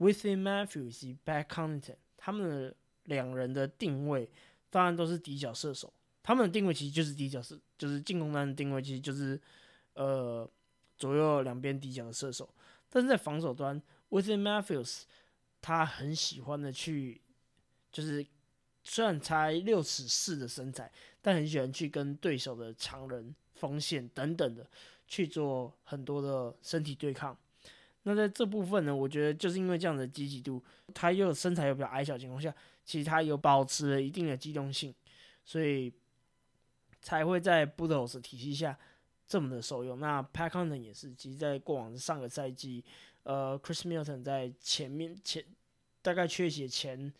[0.00, 4.28] ，Within Matthews 及 Back Connaughton，他们两人的定位
[4.68, 5.92] 当然都是底角射手，
[6.24, 9.40] 他们的定位其实就是底角射，就是进攻端的定位其实就是
[9.96, 10.48] 呃
[10.96, 12.48] 左右两边底角的射手，
[12.88, 15.02] 但是在防守端，Within Matthews
[15.60, 17.20] 他很喜欢的去
[17.90, 18.24] 就是。
[18.88, 20.88] 虽然才六尺四的身材，
[21.20, 24.64] 但很喜欢去跟对手的常人、锋线等等的
[25.08, 27.36] 去做很多的身体对抗。
[28.04, 30.62] 那在这部分呢，我觉得就是因为这样的积极度，
[30.94, 32.54] 他又身材又比较矮小情况下，
[32.84, 34.94] 其实他有保持了一定的机动性，
[35.44, 35.92] 所以
[37.02, 38.78] 才会在 b u d o s 体系下
[39.26, 39.98] 这么的受用。
[40.00, 42.84] 那 Pat c o n t o n 也是，其实在过往的上个赛季，
[43.22, 45.44] 呃，Chris Milton 在前面前
[46.02, 47.12] 大概缺血前。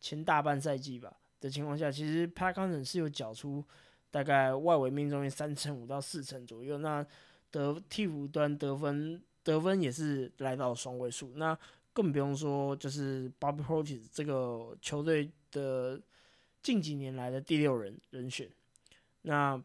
[0.00, 3.64] 前大半赛季吧的情况下，其实 Pat c o n t o n 是有缴出
[4.12, 7.04] 大概外围命中率三成五到四成左右，那
[7.50, 11.58] 得替补端得分得分也是来到双位数，那
[11.92, 16.00] 更不用说就是 Bobby Portis 这个球队的
[16.62, 18.48] 近几年来的第六人人选。
[19.22, 19.60] 那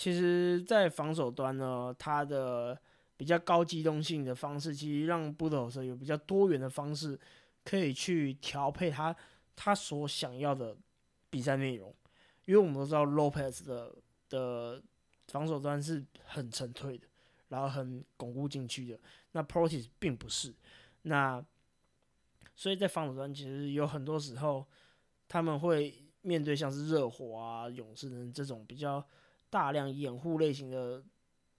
[0.00, 2.80] 其实，在防守端呢，他的
[3.18, 7.20] 比较高机动性的方式，其实让 b u d o s 有比较多元的方式
[7.66, 9.14] 可以去调配他。
[9.54, 10.74] 他所想要的
[11.28, 11.94] 比赛内容，
[12.46, 13.94] 因为我们都知道 Lopez 的
[14.30, 14.82] 的
[15.28, 17.06] 防守端是很沉退的，
[17.50, 18.98] 然后很巩固禁区的。
[19.32, 20.54] 那 Portis 并不是，
[21.02, 21.44] 那
[22.56, 24.66] 所以在防守端其实有很多时候
[25.28, 29.06] 他们会面对像是热火啊、勇士等这种比较
[29.50, 31.02] 大量掩护类型的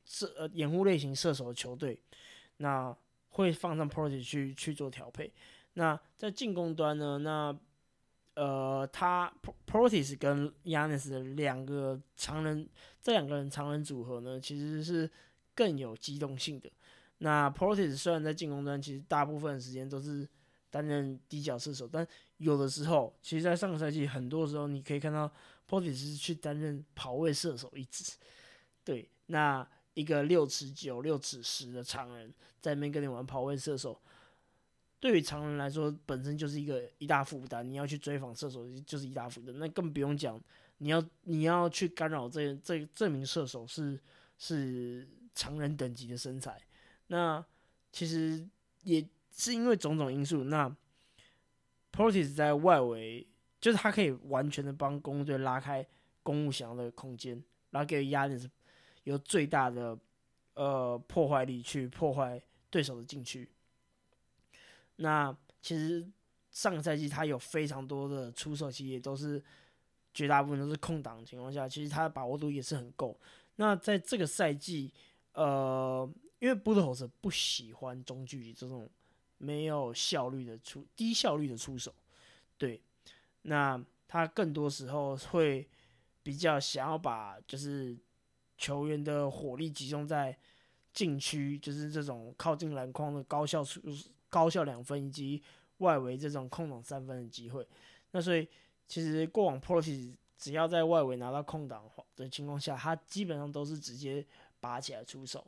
[0.06, 2.02] 射呃掩护类型射手的球队，
[2.58, 2.96] 那
[3.30, 5.32] 会放上 Portis 去去做调配。
[5.74, 7.56] 那在进攻端呢，那
[8.34, 9.32] 呃，他
[9.68, 12.68] Portis 跟 Yanis 两个常人，
[13.02, 15.10] 这两个人常人组合呢，其实是
[15.54, 16.72] 更有机动性的。
[17.20, 20.28] 那 Portis 虽然在进攻端，其实大部分时间都是
[20.70, 25.32] 担任低角射手，但有的时候，其实，在上个赛季，很多时候你可以看到
[25.72, 28.12] Portis 是去担任跑位射手一职。
[28.84, 33.98] 对，那一个六尺九、六尺十的常人，在那边跟你玩跑位射手。
[35.00, 37.66] 对于常人来说，本身就是一个一大负担。
[37.68, 39.58] 你要去追防射手，就是一大负担。
[39.58, 40.38] 那更不用讲，
[40.80, 43.98] 你要你要去干扰这这这名射手是
[44.38, 46.62] 是常人等级的身材。
[47.08, 47.44] 那
[47.94, 48.46] 其实
[48.84, 50.44] 也是因为种种因素。
[50.44, 50.70] 那
[51.94, 53.26] Portis 在外围，
[53.62, 55.86] 就是他可以完全的帮公队拉开
[56.24, 58.50] 公务想要的空间，然后给压力是
[59.04, 59.98] 有最大的
[60.56, 63.48] 呃破坏力去破坏对手的禁区。
[64.98, 66.06] 那其实
[66.50, 69.42] 上个赛季他有非常多的出手，其实也都是
[70.14, 73.18] 绝大部分都是空档的情况下，其实他的把握度也是很够。
[73.56, 74.92] 那在这个赛季，
[75.34, 78.90] 呃，因为布特斯不喜欢中距离这种
[79.38, 81.94] 没有效率的出低效率的出手，
[82.58, 82.82] 对，
[83.44, 85.68] 那他更多时候会
[86.24, 87.98] 比较想要把就是
[88.58, 90.38] 球员的火力集中在
[90.94, 93.82] 禁区，就是这种靠近篮筐的高效出。
[94.32, 95.44] 高效两分以及
[95.80, 97.68] 外围这种空档三分的机会，
[98.12, 98.48] 那所以
[98.88, 101.84] 其实过往 Portis 只要在外围拿到空档
[102.16, 104.26] 的情况下，他基本上都是直接
[104.62, 105.46] 拔起来出手。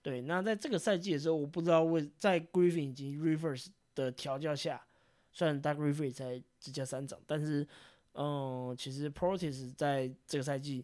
[0.00, 4.82] 对，那在这个赛季的时候，我不知道为在 Griffin 以及 Rivers 的调教下，
[5.30, 7.66] 虽然 Doug Griffin 才直接三掌，但是
[8.14, 10.82] 嗯，其实 Protis 在这个赛季，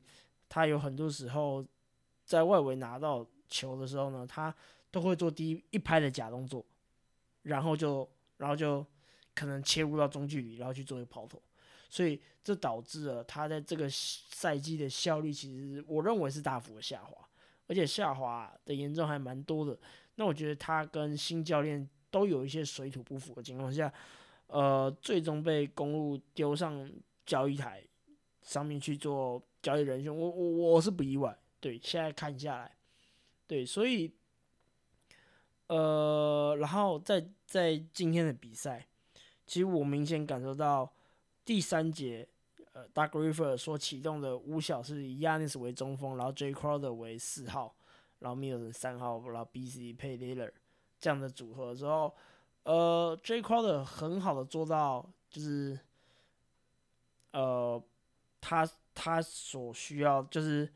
[0.48, 1.64] 他有很多时候
[2.24, 4.54] 在外围拿到球的时候呢，他
[4.90, 6.64] 都会做第一一拍的假动作。
[7.42, 8.06] 然后就，
[8.36, 8.84] 然后就
[9.34, 11.40] 可能切入到中距离，然后去做一个抛投。
[11.88, 17.16] 所以这导致了他在这个赛季的效率，其实我认为是大幅的下滑，
[17.66, 19.78] 而且下滑的严重还蛮多的。
[20.16, 23.90] 那我觉得他跟新教练都有一些水土不服的情况下，
[24.50, 26.90] 呃，最终被公路丢上
[27.24, 27.82] 交易台
[28.42, 31.36] 上面去做交易人选，我我我是不意外。
[31.60, 32.76] 对，现在看下来，
[33.46, 34.10] 对，所以，
[35.68, 38.86] 呃，然后在在今天的比赛，
[39.46, 40.90] 其实我明显感受到
[41.44, 42.26] 第三节，
[42.72, 47.76] 呃，Doug River 所启动的五小是以 Yanis 为中锋，然后 J Crowder 为四号，
[48.20, 50.52] 然后 Milton 三号，然后 BC 配 Lillard
[50.98, 52.14] 这样的组合之后，
[52.64, 55.78] 呃，J Crowder 很好的做到就是，
[57.32, 57.82] 呃，
[58.40, 60.72] 他他所需要就是。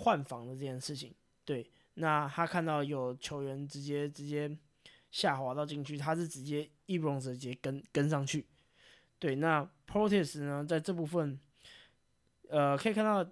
[0.00, 1.12] 换防的这件事情，
[1.44, 4.56] 对，那他看到有球员直接直接
[5.10, 8.46] 下滑到禁区，他是直接一不容直接跟跟上去，
[9.18, 11.40] 对，那 Proteus 呢，在这部分，
[12.48, 13.24] 呃，可以看到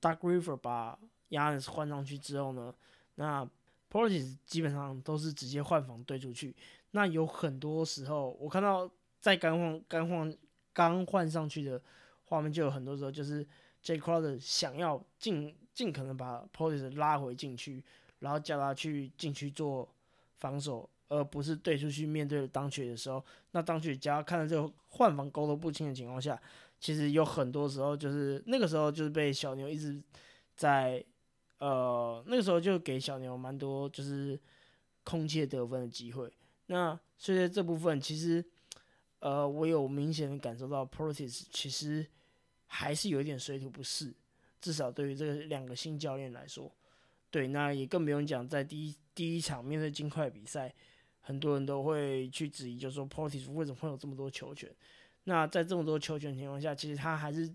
[0.00, 0.98] Dark River 把
[1.28, 2.74] Yanis 换上去之后呢，
[3.16, 3.46] 那
[3.90, 6.54] Proteus 基本上都是直接换防对出去，
[6.90, 10.36] 那有很多时候我看到在刚换刚换
[10.72, 11.80] 刚换上去的
[12.24, 13.46] 画面，就有很多时候就是。
[13.80, 17.82] J Crowder 想要尽尽可能把 p o l i c e 拉回禁区，
[18.18, 19.88] 然后叫他去禁区做
[20.34, 26.38] 防守，而不是对出去面对当曲的时候，那当曲只要看到这个换防沟通不清的情况下，
[26.80, 30.02] 其实有很多时候就是那个时候就是被小牛一直
[30.56, 31.02] 在
[31.58, 34.38] 呃那个时候就给小牛蛮多就是
[35.04, 36.32] 空切得分的机会。
[36.66, 38.44] 那所以在这部分其实
[39.20, 42.06] 呃我有明显的感受到 p o l i c e 其实。
[42.70, 44.14] 还是有一点水土不适，
[44.60, 46.70] 至少对于这个两个新教练来说，
[47.30, 50.74] 对，那也更不用讲，在第一第一场面对金块比赛，
[51.22, 54.70] 很多人都会去质疑，就说 Portis 为什么会有这么多球权？
[55.24, 57.50] 那在这么多球权情况下，其实他还是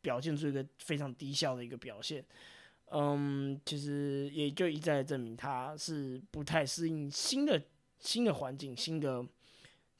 [0.00, 2.24] 表现出一个非常低效的一个表现。
[2.96, 7.60] 嗯，其实也就一再证明他是不太适应新的
[7.98, 9.26] 新的环境、新的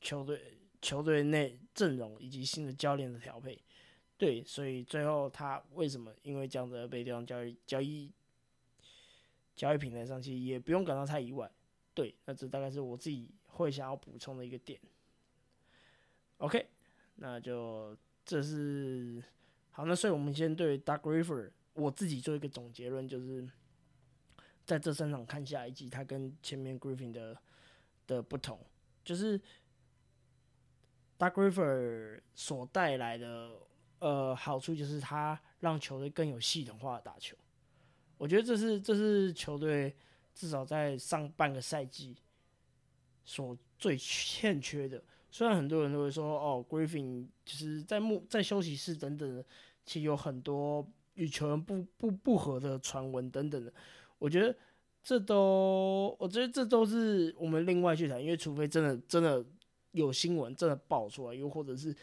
[0.00, 3.60] 球队球队内阵容以及新的教练的调配。
[4.16, 8.12] 对，所以最后他为什么因为这样子被丢上交易交易
[9.56, 11.50] 交易平台上去，也不用感到太意外。
[11.94, 14.78] 对，那这大概是我自己会想要补充的一个点。
[16.38, 16.64] OK，
[17.16, 19.20] 那就这是
[19.72, 23.46] 好，那所以我们先对 Dark River 我自己做一个总结论，就是
[24.64, 27.36] 在这三场看下以及他跟前面 Griffin 的
[28.06, 28.58] 的不同，
[29.04, 29.38] 就是
[31.18, 33.50] Doug River 所带来的。
[34.00, 37.34] 呃，好处就是他让球队更有系统化的打球，
[38.18, 39.96] 我觉得这是这是球队
[40.34, 42.14] 至少在上半个赛季
[43.24, 45.02] 所最欠缺的。
[45.30, 49.42] 虽然很多人都会说，哦，Griffin 就是在木在休息室等等，
[49.86, 53.72] 其实有很多与球员不不不合的传闻等等的。
[54.18, 54.56] 我觉得
[55.02, 59.44] 这都，我觉得这都是我们另外去谈，因为除非真的真的
[59.92, 61.94] 有新闻真的爆出来，又或者是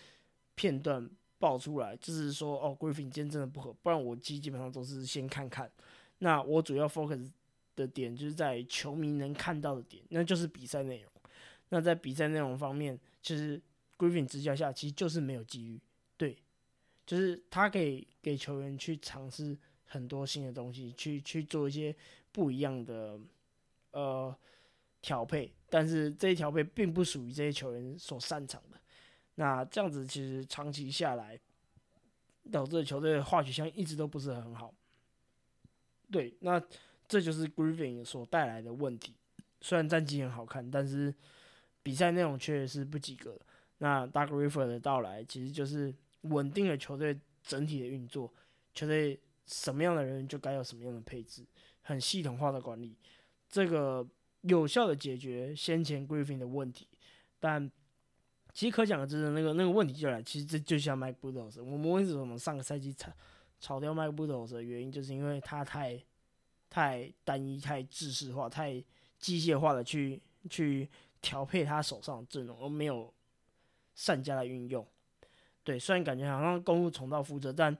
[0.55, 1.09] 片段。
[1.41, 5.67] 爆出来就是说哦，Griffin 今天真的不合，不然我基基本上都是先看看。
[6.19, 7.27] 那我主要 focus
[7.75, 11.11] 的点就是在球迷能看到的点，那就是比赛内容。
[11.69, 13.59] 那在比赛内容方面，其实
[13.97, 15.81] Griffin 执教下其实就是没有机遇，
[17.11, 21.93] 就是他给给球员去尝试很多新的东西，去去做一些
[22.31, 23.19] 不一样的
[23.91, 24.33] 呃
[25.01, 28.79] 调配，但是这些调配并不属于这些球员所擅长的。
[29.35, 31.37] 那这样子其实长期下来，
[32.49, 34.73] 导致球队的化学效应一直都不是很好。
[36.09, 36.63] 对，那
[37.09, 39.13] 这就是 Griffin 所带来的问题。
[39.59, 41.13] 虽然战绩很好看，但是
[41.83, 43.37] 比赛内容却是不及格。
[43.79, 48.31] 那 Doug Griffin 的到来，其实就是稳定了球队整体的运作。
[48.73, 51.45] 球队什么样的人就该有什么样的配置，
[51.81, 52.95] 很系统化的管理，
[53.49, 54.07] 这个
[54.41, 56.87] 有效的解决先前 Griffin 的问题，
[57.39, 57.71] 但。
[58.53, 63.09] 其实可想而知的那个那个问题就来，其实这就像 Mike Budos，我们为什么上个赛季炒
[63.61, 66.03] 炒掉 Mike Budos 的原因，就是因为他太
[66.69, 68.83] 太单一、太制式化、太
[69.19, 70.89] 机械化的去去
[71.21, 73.13] 调配他手上的阵容，而没有
[73.95, 74.85] 善加的运用。
[75.63, 77.75] 对，虽然感觉好像公路重蹈覆辙，但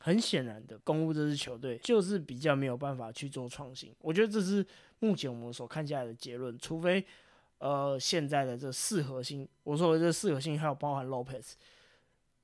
[0.00, 3.94] 很显然的，公路这支球队就是比较没有办法去做创新。
[4.00, 4.66] 我觉得这是
[4.98, 7.04] 目前我们所看下来的结论，除非。
[7.58, 11.54] 呃，现在的这四核心，我说的这四核心还有包含 Lopez，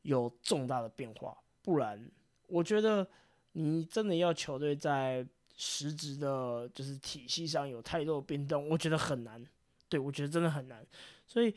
[0.01, 2.11] 有重大的变化，不然
[2.49, 3.07] 我觉得
[3.53, 9.45] 你真的要球队在实质的，就是体系上有太多变动，我觉得很难。
[9.91, 10.83] 对我觉得真的很难。
[11.27, 11.55] 所以，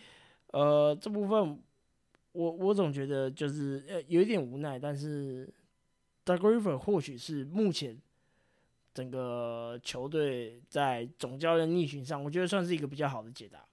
[0.47, 1.57] 呃，这部分
[2.36, 5.47] 我我总觉得就是呃有一点无奈，但是
[6.25, 7.97] Doug River 或许是目前
[8.93, 13.65] 整个球队在总教练逆行上，我觉得算是一个比较好的解答。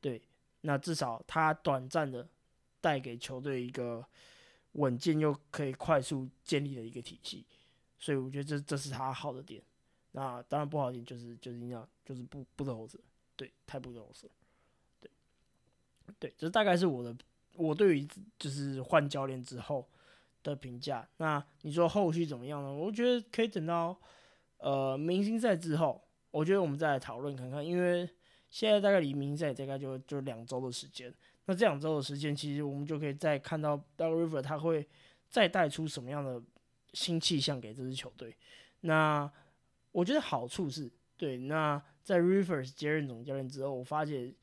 [0.00, 0.20] 对，
[0.62, 2.28] 那至少他短暂的
[2.80, 4.04] 带给球队一个
[4.72, 7.46] 稳健又可以快速建立的一个体系，
[7.98, 9.62] 所以我觉得这这是他好的点。
[10.12, 13.00] 那当然不好点就是就是那样，就是不不得猴子，
[13.36, 14.28] 对，太不得猴子，
[15.00, 15.10] 对，
[16.18, 17.16] 对，这大概是我的
[17.60, 18.08] 我对于
[18.38, 19.88] 就是换教练之后
[20.42, 21.06] 的评价。
[21.18, 22.72] 那你说后续怎么样呢？
[22.72, 23.96] 我觉得可以等到
[24.58, 28.08] 呃明星赛之后，我觉得我们再来讨论看看，因为。
[28.52, 34.84] 现在大概离明星赛大概就就两周的时间，那这两周的时间，其实我们就可以再看到 d o u River 他会
[35.28, 36.42] 再带出什么样的
[36.92, 38.36] 新气象给这支球队。
[38.80, 39.30] 那
[39.92, 44.34] 我觉得好处是对，那在 Rivers 接任总教练之后，我发现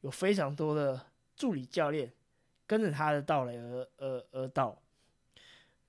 [0.00, 1.00] 有非常多的
[1.36, 2.12] 助理教练
[2.66, 4.76] 跟着他的到来而而而到，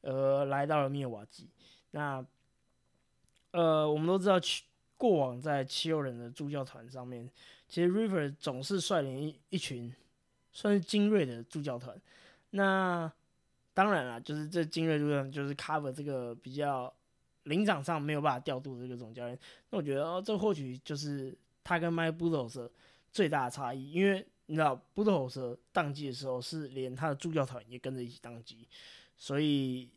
[0.01, 1.49] 呃，来到了灭瓦基。
[1.91, 2.25] 那
[3.51, 4.63] 呃，我们都知道去
[4.97, 7.29] 过往在七六人的助教团上面。
[7.67, 9.93] 其实 River 总是率领一一群
[10.51, 11.99] 算是精锐的助教团，
[12.51, 13.11] 那
[13.73, 16.93] 当然了，就是这精锐助教就是 cover 这个比较
[17.43, 19.37] 领场上没有办法调度的这个总教练。
[19.69, 22.71] 那我觉得哦，这或许就是他跟 My b u l d o z
[23.11, 28.67] 最大的差异，因为你知道 b u l d o z 宕机的时候是连他的助教团也跟着一起宕机，
[29.17, 29.89] 所以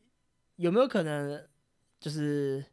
[0.57, 1.47] 有没有可能
[1.99, 2.65] 就是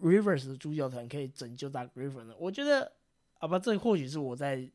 [0.00, 2.34] Rivers 的助教团可以拯救大 River 呢？
[2.38, 2.92] 我觉得。
[3.42, 4.70] 好吧，这或许是我在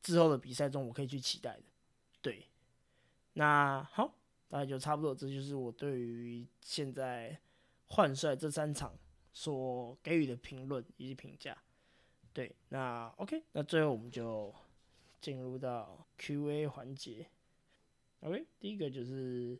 [0.00, 1.64] 之后的比赛中我可以去期待的。
[2.22, 2.46] 对，
[3.32, 4.14] 那好，
[4.48, 7.36] 大概就差不多，这就是我对于现在
[7.88, 8.96] 换帅这三场
[9.32, 11.58] 所给予的评论以及评价。
[12.32, 14.54] 对，那 OK，那最后我们就
[15.26, 17.26] 进入到 Q&A 环节。
[18.20, 19.58] OK，第一个就是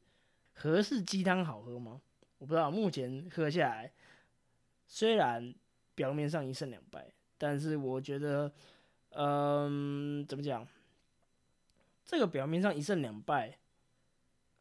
[0.53, 2.01] 合适鸡汤好喝吗？
[2.39, 3.93] 我不知道，目前喝下来，
[4.87, 5.53] 虽然
[5.97, 7.13] 表面上一胜两败。
[7.37, 8.53] 但是我觉得，
[9.09, 10.65] 嗯，怎么讲？
[12.05, 13.59] 这个表面上一胜两败，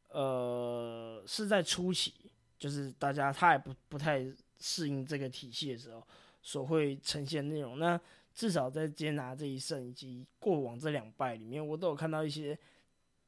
[0.10, 2.16] 呃，是在初期，
[2.58, 4.26] 就是大家他也不不太
[4.58, 6.04] 适应这个体系的时候，
[6.42, 7.78] 所会呈现内容。
[7.78, 8.02] 那
[8.36, 12.56] 至少在接拿这一胜以及过往这两败里面，我都有看到一些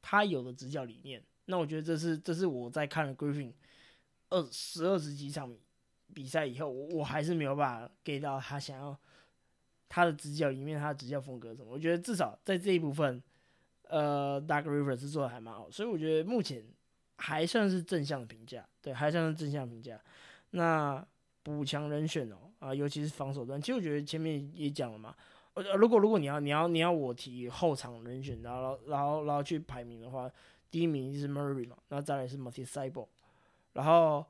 [0.01, 1.23] 他有的执教理念。
[1.45, 3.53] 那我觉得这是这是我在看了 Griffin
[4.29, 5.57] 二十二十几场
[6.13, 8.95] 比赛以后，我我还是没有办法给到他想要。
[9.89, 11.71] 他的执教里面，他的执教风格什么？
[11.71, 13.23] 我觉得至少在这一部分，
[13.83, 16.61] 呃，Dark River 是做的还蛮好，所以我觉得目前
[17.15, 19.97] 还算是正向的评价，对，还算是正向评价。
[20.49, 21.07] 那
[21.41, 25.15] 补强人选哦，啊，尤其是防守端，其实我觉得前面也讲了嘛，
[25.53, 30.29] 呃，如果如果你要你要你要我提后场人选，然后然后然后去排名的话，
[30.69, 33.07] 第一名是 Murray 嘛，那再来是 Matisse c y b e r
[33.73, 34.25] 然后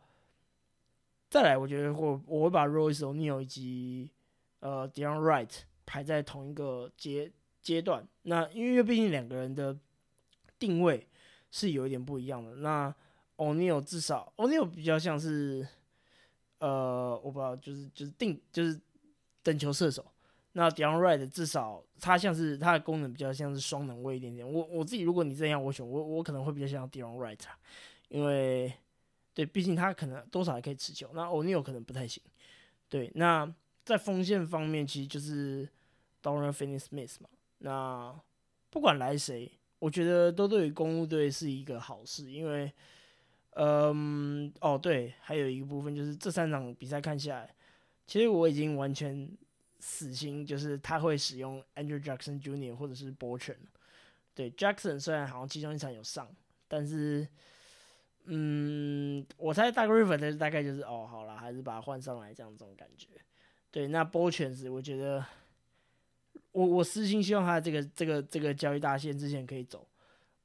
[1.29, 4.11] 再来，我觉得我我会把 Royce O'Neal 以及
[4.59, 5.49] 呃 d i o n Wright
[5.85, 9.77] 排在同一个阶阶段，那因为毕竟两个人的
[10.59, 11.07] 定位
[11.49, 12.55] 是有一点不一样的。
[12.55, 12.93] 那
[13.37, 15.67] O'Neal 至少 O'Neal 比较像是，
[16.59, 18.79] 呃，我不知道，就是就是定就是
[19.43, 20.05] 等球射手。
[20.53, 24.51] 那 d i o n Wright 至少他像是他的功能比较像是双能位一点点。
[24.51, 27.39] 我我自己如果你这样我选我我可能会比较像 d i o n Wright，
[28.09, 28.73] 因为
[29.33, 31.09] 对，毕竟他可能多少还可以持球。
[31.13, 32.21] 那 O'Neal 可能不太行。
[32.89, 33.53] 对，那。
[33.87, 35.65] 在锋线方面，其实就是
[36.21, 37.29] Dorian Finney-Smith 嘛。
[37.59, 38.13] 那
[38.69, 39.49] 不管来谁，
[39.79, 42.69] 我觉得都对于公路队是一个好事，因为，
[43.59, 47.55] 嗯，哦对，还有一个部分就是这三场比赛看下来，
[48.05, 49.27] 其实我已经完全
[49.79, 52.75] 死心，就是他会使用 Andrew Jackson Jr.
[52.75, 53.61] 或者是 b o c h a n
[54.35, 56.29] 对，Jackson 虽然好像其中一场有上，
[56.67, 57.27] 但是，
[58.25, 63.07] 嗯，我猜大 River 的大概就是哦，好了，还是把他换上来这样这种感觉。
[63.71, 65.25] 对，那波全是我觉得，
[66.51, 69.87] 我我私心希望他这个这个这个交易大线之前可以走，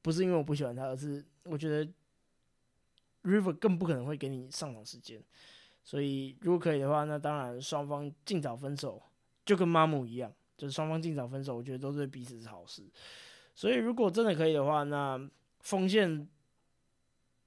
[0.01, 1.87] 不是因为我不喜欢他，而是我觉得
[3.23, 5.23] River 更不可能会给你上场时间，
[5.83, 9.01] 所以如果可以的话，那当然双方尽早分手，
[9.45, 12.83] 就跟妈姆一样，就是双方尽早分手，我觉得都对彼此是好事。
[13.55, 16.27] 所以如果真的可以的话，那锋线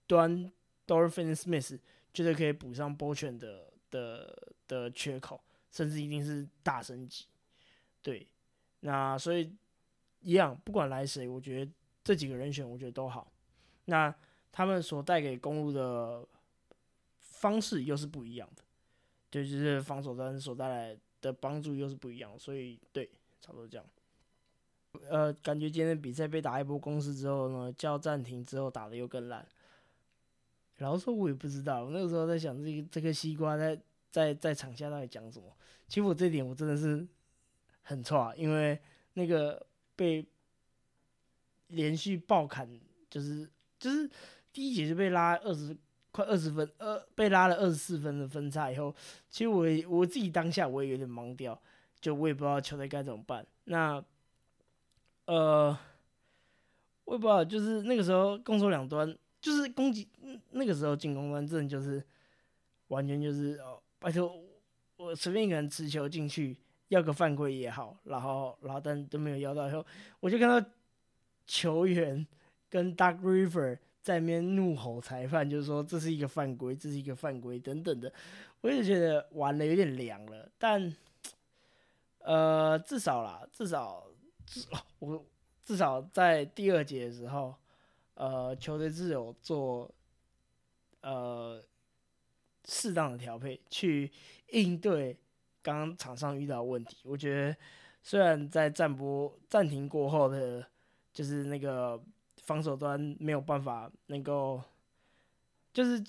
[0.06, 0.50] 端
[0.86, 1.78] Dorfin Smith
[2.12, 5.40] 绝对可以补上 b o c h n 的的的缺口。
[5.68, 7.26] 甚至一定是大升级，
[8.00, 8.26] 对，
[8.80, 9.54] 那所以
[10.20, 11.70] 一样，不管来谁，我觉得
[12.02, 13.30] 这几个人选，我觉得都好。
[13.84, 14.14] 那
[14.52, 16.26] 他们所带给公路的
[17.18, 18.62] 方式又是不一样的，
[19.30, 23.86] 对，就是防守端所带来的帮助又是不一样，所以对，差不多这样。
[25.10, 29.46] 呃，感觉今天比赛被打一波攻势之后呢，叫暂停之后打的又更烂。
[30.76, 33.78] 然后说，我也不知道，我那个时候在想，这个这个西瓜在
[34.10, 35.54] 在在场下到底讲什么？
[35.88, 37.06] 其实我这点我真的是
[37.82, 38.78] 很错，因为
[39.14, 40.26] 那个被
[41.68, 42.68] 连续爆砍，
[43.08, 44.10] 就是就是
[44.56, 45.76] 第一节就被拉二十
[46.12, 48.94] 快二十分，呃，被拉了二十四分的分差以后，
[49.28, 51.60] 其实我我自己当下我也有点懵掉，
[52.00, 53.46] 就我也不知道球队该怎么办。
[53.64, 54.02] 那
[55.26, 55.76] 呃，
[57.04, 59.14] 我也不知道，就是那个时候攻守两端。
[59.38, 60.08] 就是攻击，
[60.52, 62.02] 那个时候进攻端真的就是
[62.88, 64.42] 完全就是哦，拜托
[64.96, 66.56] 我随便一个人持球进去
[66.88, 69.86] 要个犯规也好，然后然后但都没有要到，以后
[70.18, 70.68] 我就看到
[71.46, 72.26] 球员
[72.68, 78.12] 跟 Dark River 在那边怒吼裁判，就是说这是一个犯规，这是一个犯规等等的，
[78.60, 80.94] 我也觉得玩的有点凉了，但
[82.20, 84.06] 呃至少啦，至少
[84.46, 84.64] 至
[85.00, 85.26] 我
[85.64, 87.52] 至少在第二节的时候。
[88.18, 89.94] 呃，球队是有做
[91.02, 91.62] 呃
[92.64, 94.10] 适当的调配去
[94.52, 95.14] 应对
[95.62, 96.96] 刚刚场上遇到的问题。
[97.04, 97.54] 我觉得
[98.02, 100.66] 虽然在暂播暂停过后的，
[101.12, 102.02] 就是那个
[102.46, 104.62] 防守端没有办法能够，
[105.74, 106.02] 就是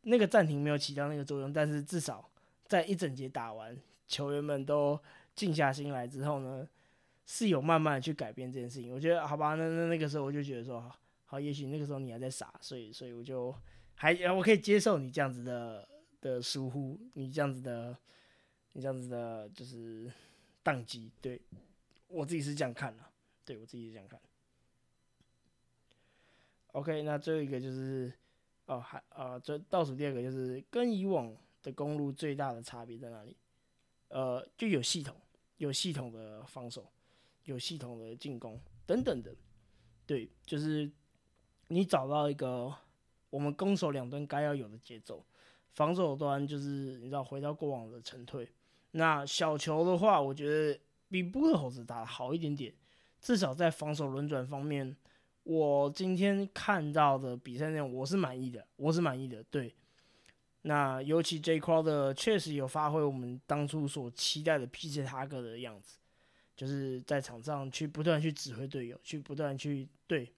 [0.00, 2.28] 那个暂停没有起到那个作用，但是至少
[2.66, 3.78] 在一整节打完，
[4.08, 4.98] 球员们都
[5.36, 6.68] 静下心来之后呢，
[7.24, 8.92] 是有慢慢的去改变这件事情。
[8.92, 10.92] 我觉得好吧，那那那个时候我就觉得说。
[11.24, 13.54] 好，也许那个时候你还在傻，所以所以我就
[13.94, 15.88] 还我可以接受你这样子的
[16.20, 17.96] 的疏忽，你这样子的，
[18.74, 20.12] 你这样子的，就是
[20.62, 21.10] 宕机。
[21.22, 21.40] 对
[22.08, 23.02] 我自己是这样看的，
[23.46, 24.20] 对我自己是这样看。
[26.72, 28.12] OK，那最后一个就是
[28.66, 33.36] 哦，还啊，这倒数第二个就是跟以往的公路最大的差别在哪里？
[34.08, 35.16] 呃，就有系统，
[35.56, 36.86] 有系统的防守，
[37.44, 39.34] 有系统的进攻等等的，
[40.06, 40.90] 对，就是。
[41.68, 42.70] 你找到一个
[43.30, 45.24] 我们攻守两端该要有的节奏，
[45.70, 48.46] 防守端就是你知道回到过往的沉退。
[48.90, 52.74] 那小球的话，我觉得比布克猴子打的好一点点，
[53.22, 54.94] 至少在防守轮转方面，
[55.42, 59.42] 我今天看到的比赛内容我是满意的，我是满意的。
[59.44, 59.74] 对，
[60.62, 65.98] 那尤其 J Crowder 确实有发挥我们当初所期待的 PJ 塔克的样子，
[66.56, 70.32] 就是在场上去不断去指挥队友，去不断去对。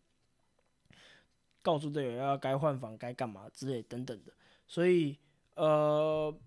[1.62, 4.30] 告诉队友要该换防、该干嘛之类等等的，
[4.66, 5.16] 所以
[5.55, 6.38] 呃，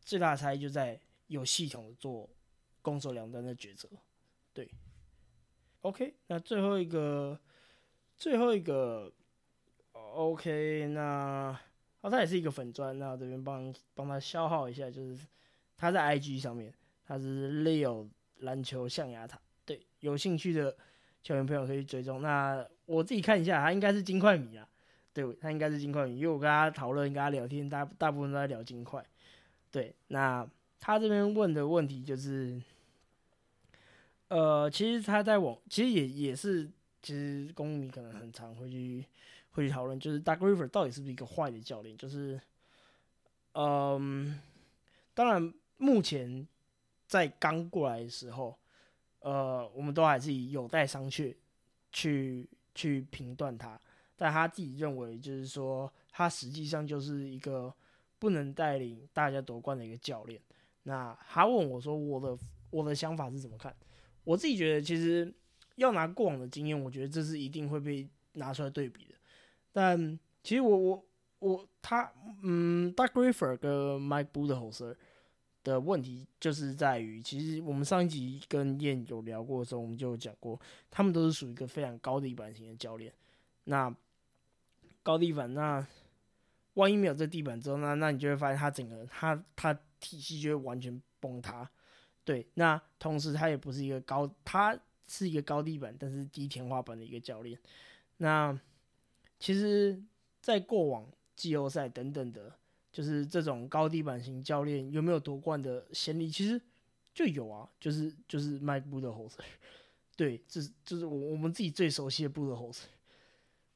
[0.00, 2.26] 最大差异就在有系统的做
[2.80, 3.86] 攻守两端的抉择。
[4.54, 4.66] 对
[5.82, 7.38] ，OK，那最后一个，
[8.24, 9.12] 最后一个
[9.92, 11.54] ，OK，那
[12.00, 15.26] 哦，他也是一个粉砖，那这边帮帮他消耗一下，就是
[15.76, 16.72] 他在 IG 上面，
[17.06, 18.08] 他是 Leo
[18.38, 20.74] 篮球象牙塔，对，有兴趣的
[21.22, 22.22] 球员朋友可以追踪。
[22.22, 24.66] 那我自己看一下，他应该是金块迷啊，
[25.12, 29.04] 对他应该是金块迷，因为我跟他讨论、跟他聊天，大大部分都在聊金块。
[29.70, 30.48] 对，那
[30.80, 32.58] 他这边问的问题就是，
[34.28, 36.70] 呃，其实他在网，其实也也是，
[37.04, 39.04] 其实公迷可能很常会去
[39.50, 41.96] 会去讨论，就是 Doug River 到底是不是一个坏的教练？
[41.96, 42.40] 就是，
[43.52, 44.40] 嗯，
[45.14, 46.48] 当然目前
[47.06, 48.58] 在刚过来的时候，
[49.20, 51.32] 呃，我们都还是以有待商榷
[51.92, 52.48] 去。
[52.76, 53.80] 去评断他，
[54.16, 57.72] 但他自己认为，就是说，他实际上就是一个
[58.18, 60.42] 不能带领大家夺冠的一个教练。
[60.82, 62.36] 那他问我说：“我的
[62.70, 63.72] 我的想法是怎么看？”
[64.24, 65.32] 我自己觉得，其实
[65.76, 69.14] 要拿过往的经验，我觉得这是一定会被拿出来对比的。
[69.72, 71.04] 但其实我我
[71.40, 72.12] 我他
[72.42, 74.94] 嗯，Doug River 跟 Mike Budenholzer
[75.62, 80.60] 的问题就是在于，其实我们上一集跟燕有聊过的时候，我们就有讲过，
[80.90, 83.12] 他们都是属于一个非常高的地板型的教练。
[83.64, 83.94] 那
[85.02, 85.86] 高地板，那
[86.74, 91.68] 万一没有这地板之后，那那你就会发现他整个他他体系就会完全崩塌。
[92.24, 97.58] 对，那同时他也不是一个高，他是一个高地板但是低天花板的一个教练。
[98.16, 98.58] 那
[99.38, 100.02] 其实，
[100.40, 102.52] 在过往季后赛等等的。
[102.94, 106.30] 就是这种高地板型教练有没有夺冠的先例？
[106.30, 106.62] 其实
[107.12, 109.36] 就有啊，就是就是迈布的猴子，
[110.14, 112.86] 对，这是就是我我们自己最熟悉的布的猴子。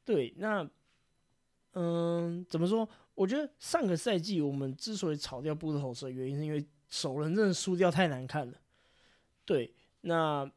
[0.05, 0.65] 对，那
[1.73, 2.89] 嗯，怎么说？
[3.17, 8.57] 我觉得上个赛季我们之所以炒掉布的猴子原因，是因为首轮真的输掉太难看了。
[9.45, 10.49] 对，那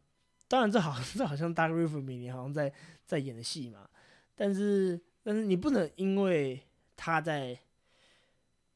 [0.51, 2.73] 当然这好像 这好像 Dark River 每年好像在
[3.05, 3.89] 在演的戏嘛，
[4.35, 6.61] 但是但是你不能因为
[6.97, 7.57] 他在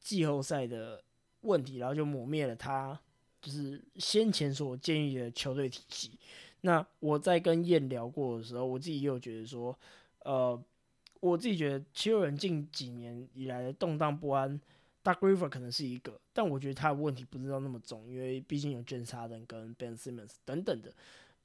[0.00, 1.04] 季后赛的
[1.42, 2.98] 问题，然后就抹灭了他
[3.42, 6.18] 就是先前所建议的球队体系。
[6.62, 9.78] 那我在跟燕聊过的时候，我自己也有觉得说，
[10.24, 10.58] 呃，
[11.20, 14.58] 我自己觉得七六人近几年以来的动荡不安
[15.04, 20.92] ，Dark River 可能是一个，但我觉得他的问题不知道那么重，因为毕竟有 James Harden 跟 Ben Simmons 等等的，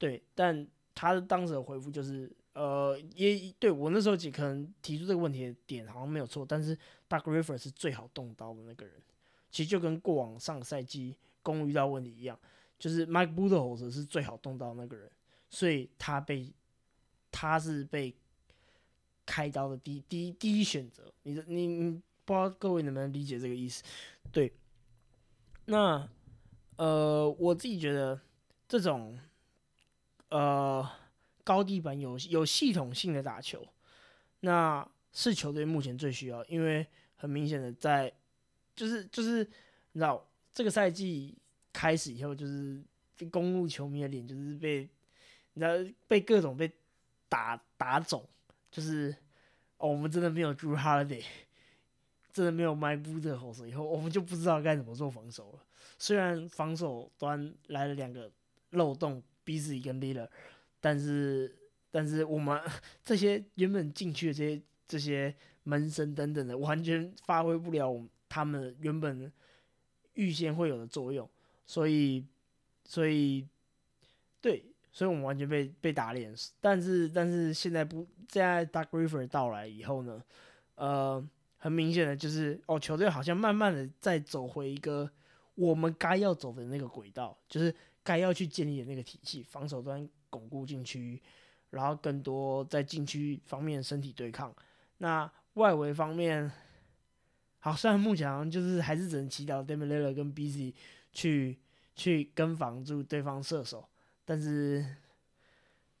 [0.02, 6.76] 对，但他当时的回复就是，呃，也对我那时候几可能提出这个问题的点好像没有错，但是
[7.08, 8.94] Dark River 是最好动刀的那个人，
[9.52, 12.36] 其实就跟过往上个赛季公遇到问题一样。
[12.80, 15.08] 就是 Mike Budhose 是最好动刀那个人，
[15.48, 16.52] 所以他被
[17.30, 18.12] 他是被
[19.24, 21.14] 开刀的第第一第一选择。
[21.22, 21.92] 你的你你
[22.24, 23.84] 不知道各位能不能理解这个意思？
[24.32, 24.52] 对，
[25.66, 26.08] 那
[26.74, 28.20] 呃我自己觉得
[28.66, 29.16] 这种
[30.32, 30.90] 呃
[31.44, 33.64] 高地板有有系统性的打球，
[34.40, 38.12] 那是球队目前最需要，因为很明显的在
[38.74, 39.44] 就是就是
[39.92, 41.38] 你知道这个赛季。
[41.74, 42.84] 开始以后就是
[43.30, 44.86] 公路球迷的脸就是被，
[45.54, 45.72] 你知道
[46.06, 46.70] 被各种被
[47.30, 48.22] 打打肿，
[48.70, 49.16] 就是
[49.78, 51.24] 我们真的没有 Drew Holiday，
[52.30, 55.64] 真的没有 Mike b o o d e 以后我们就不知道该怎么做防守了。
[55.98, 58.30] 虽然防守端来了两个
[58.72, 60.28] 漏洞 b z 跟 Lila，
[60.80, 61.54] 但是
[61.90, 62.60] 但是我们
[63.04, 65.34] 这些原本进去的这些这些
[65.64, 69.32] 门神等等的，完全发挥不了他们原本
[70.14, 71.28] 预先会有的作用。
[71.64, 72.26] 所以，
[72.84, 73.46] 所以，
[74.40, 76.34] 对，所以我们完全被被打脸。
[76.60, 80.22] 但是，但是现在不，在 Dark River 到来以后呢，
[80.74, 81.24] 呃，
[81.56, 85.08] 很明显的就是，哦，球队好像慢慢的在走回一个
[85.54, 91.20] 我们该要走的那个轨道，就是该要去建立的那个体系，防守端巩固禁区，
[91.70, 94.54] 然后更多在禁区方面身体对抗。
[94.98, 96.50] 那外围方面，
[97.60, 100.74] 好，虽然目前好像就是还是只能祈祷 Damian l i l l a r 跟 BC。
[101.14, 101.58] 去
[101.94, 103.86] 去跟防住对方射手，
[104.24, 104.82] 但是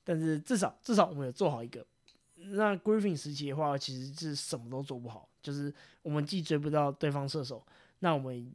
[0.02, 1.86] 但是至少至少我们有做好一个。
[2.34, 7.62] 那 Griffin 时期的话，其实是什么都做不好，就是我们既追不到对方射手，
[7.98, 8.50] 那我们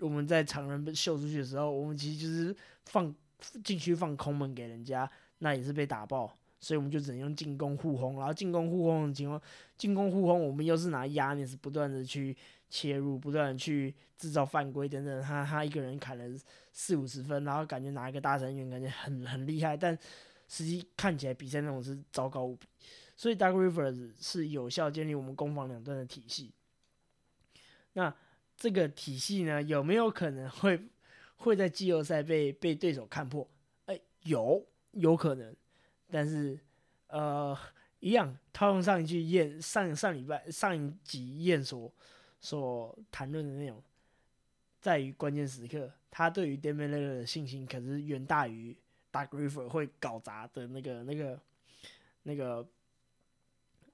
[0.00, 2.54] 我们在常人被秀出去的时候，我们其实就是
[2.86, 3.14] 放
[3.62, 9.40] 禁区放空门给人家，那也是被打爆，所以我们就只能用进攻护轰，然后进攻护轰的情况，
[9.76, 12.36] 进攻护轰我们又是拿压力是不断的去。
[12.70, 16.38] 切入，不断的去制造犯规等等，他他一个人砍了
[16.70, 19.98] 四五十分，然后感觉拿一个大神员，感觉很很厉害，但
[20.48, 22.66] 实际看起来比赛内容是糟糕无比。
[23.16, 26.52] 所以 Dark Rivers 是有效建立我们攻防两端的体系。
[27.94, 28.14] 那
[28.58, 30.78] 这个体系呢，有没有可能会
[31.36, 33.48] 会在季后赛被被对手看破？
[33.86, 35.56] 哎，有有可能，
[36.10, 36.58] 但是
[37.06, 37.56] 呃，
[38.00, 41.90] 一样套用上一句验上上礼拜上一集验所。
[42.40, 43.82] 所谈论的内容，
[44.80, 48.76] 在于关键时刻，他对于 Damian l i l l a r 的信心可是远大于
[49.10, 51.40] Dark River 会搞砸的那个、那个、
[52.22, 52.68] 那个、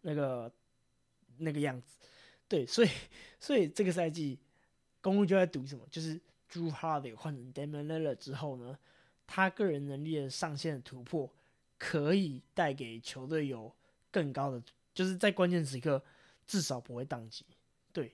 [0.02, 0.52] 那个、
[1.38, 1.96] 那个样子。
[2.46, 2.88] 对，所以，
[3.40, 4.38] 所以这个赛季，
[5.04, 5.86] 公路就在赌什么？
[5.90, 6.18] 就是
[6.50, 8.78] Drew Hardy 换成 Damon l i l l a 之后呢，
[9.26, 11.30] 他个人能力的上限突破，
[11.78, 13.70] 可以带给球队有
[14.10, 14.62] 更高的，
[14.94, 16.02] 就是在关键时刻
[16.46, 17.44] 至少不会宕机。
[17.92, 18.10] 对。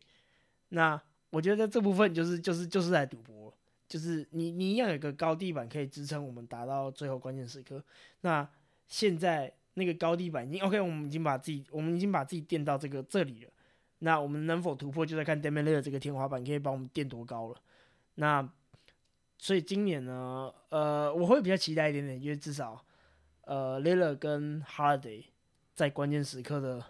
[0.71, 3.57] 那我觉得这部分就是就是就是在赌博，
[3.89, 7.81] 就是你你一样有个高地板可以支撑我们达到最后关键时刻。
[8.23, 8.49] 那
[8.89, 13.53] 现在那个高地板已经 OK，我们已经把自己我们已经把自己垫到这个这里了。
[14.01, 17.57] 那我们能否突破，就在看 d a m i l l a 这个天花板可以把我们垫多高了。
[18.17, 18.47] 那
[19.39, 22.85] 所以今年呢，呃，我会比较期待一点点，因为至少
[23.43, 25.25] 呃 l i l l a 跟 Holiday
[25.75, 26.85] 在关键时刻的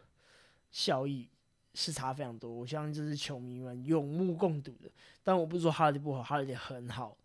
[0.70, 1.28] 效益。
[1.72, 4.90] 是差非常多，我相信这是球迷们有目共睹的。
[5.22, 7.16] 但我不是说哈利不好，哈利很好，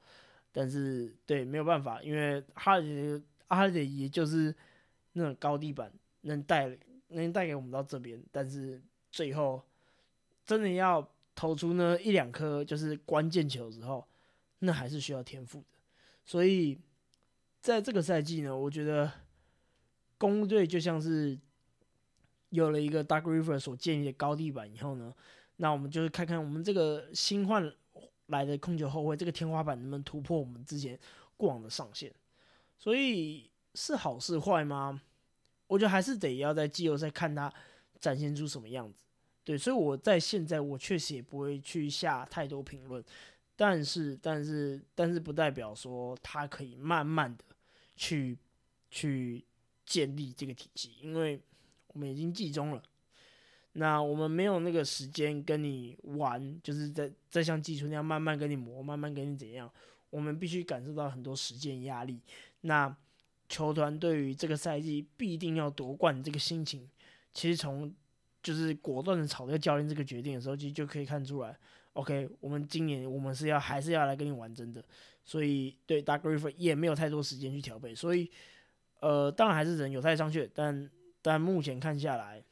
[0.52, 4.54] 但是对没有办法，因为哈利哈利也就是
[5.14, 6.78] 那种高地板能带
[7.08, 8.80] 能带给我们到这边，但是
[9.12, 9.60] 最后
[10.46, 14.08] 真的要投出那一两颗就是关键球的时候，
[14.60, 15.80] 那还是需要天赋的。
[16.24, 16.80] 所以
[17.62, 19.12] 在这个赛季呢，我觉得
[20.18, 21.38] 公队就像是。
[22.50, 25.14] 有了一个 Dark River 所建立的高地板以后呢，
[25.58, 27.70] 那我们就是看看我们这个新换
[28.28, 30.98] 来的控球后卫这个天花板能不能突破我们之前
[31.36, 32.14] 过往的上限。
[32.78, 35.02] 所以是好是坏吗？
[35.68, 37.54] 我觉得还是得要在季后赛看他
[38.00, 39.00] 展现出什么样子。
[39.46, 43.02] 对，所以我在现在我确实也不会去下太多评论，
[43.56, 47.46] 但是但是但是不代表说他可以慢慢的
[47.96, 48.38] 去
[48.92, 49.46] 去
[49.86, 51.40] 建立这个体系，因为。
[51.96, 52.84] 我们已经集中了，
[53.72, 59.72] 那我们没有那个时间跟你玩，就是在在像技术那样慢慢跟你磨，慢慢跟你怎样。
[60.10, 62.20] 我们必须感受到很多时间压力。
[62.60, 62.94] 那
[63.48, 66.86] 球团对于这个赛季必定要夺冠这个心情，
[67.32, 67.96] 其实从
[68.46, 71.58] 就是果断的炒掉教练这个决定的时候，其实就可以看出来。
[71.94, 74.86] OK，我们今年我们是要还是要来跟你玩真的，
[75.24, 78.30] 所以对 Dark River 也没有太多时间去调配，所以
[79.00, 80.88] 呃，当然还是人有待商榷，但
[81.24, 82.44] 但目前看下来，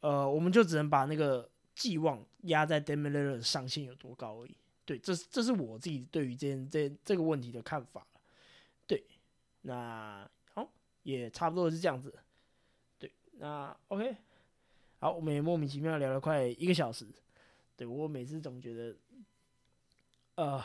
[0.00, 4.56] 呃，我们就只能把那个寄望压在 d e m i l e r 上限有多高而已。
[4.86, 8.06] 对，这是这是我自己对于这件这这个问题的看法。
[8.86, 9.04] 对，
[9.62, 10.72] 那好，
[11.02, 12.12] 也差不多是这样子。
[12.98, 14.16] 对，那 OK，
[15.00, 17.06] 好，我们也莫名其妙聊了快一个小时。
[17.74, 18.94] 对我每次总觉得，
[20.34, 20.62] 呃，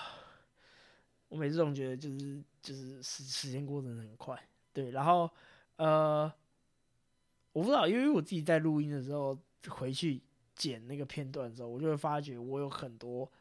[1.30, 4.38] 我每次总觉得就是就是时时间过得很快。
[4.74, 5.32] 对，然后
[5.78, 6.30] 呃，
[7.54, 10.22] 我不知道，因为我自己在录音的时候回去
[10.54, 13.32] 剪那个片段的时候，我就会发觉我有很多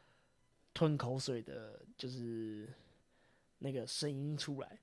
[0.73, 2.69] 吞口水的，就是
[3.59, 4.79] 那个声音出来。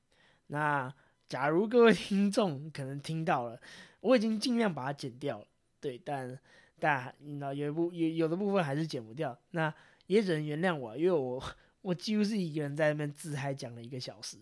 [0.48, 0.94] 那
[1.26, 3.58] 假如各位听众可能听到了，
[4.00, 5.46] 我已经尽量把它剪掉了。
[5.82, 6.38] 对，但
[6.78, 9.74] 但你知道有一部有有的部分还是剪不掉，那
[10.06, 11.42] 也只能原谅我，因为我
[11.82, 14.38] 我几乎是一个人在那边自嗨讲了一个小时。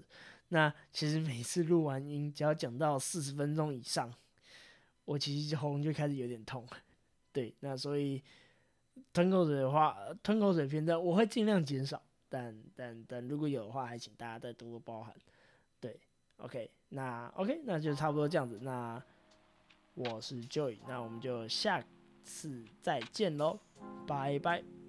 [0.49, 4.13] 那其实每次录完音，只要讲到四十分钟以上，
[5.07, 6.67] 我其实喉咙就开始有点痛。
[7.33, 8.23] 对，那所以
[9.13, 15.15] 吞口水的话，吞口水片段我会尽量减少，但但但如果有的话，还请大家再多多包涵。
[15.81, 15.99] 对
[16.37, 18.59] ，OK，那 OK，那就差不多这样子。
[18.63, 19.03] 那
[20.09, 21.85] 我是 Joy，那我们就下
[22.25, 23.59] 次再见喽，
[24.07, 24.80] 拜拜。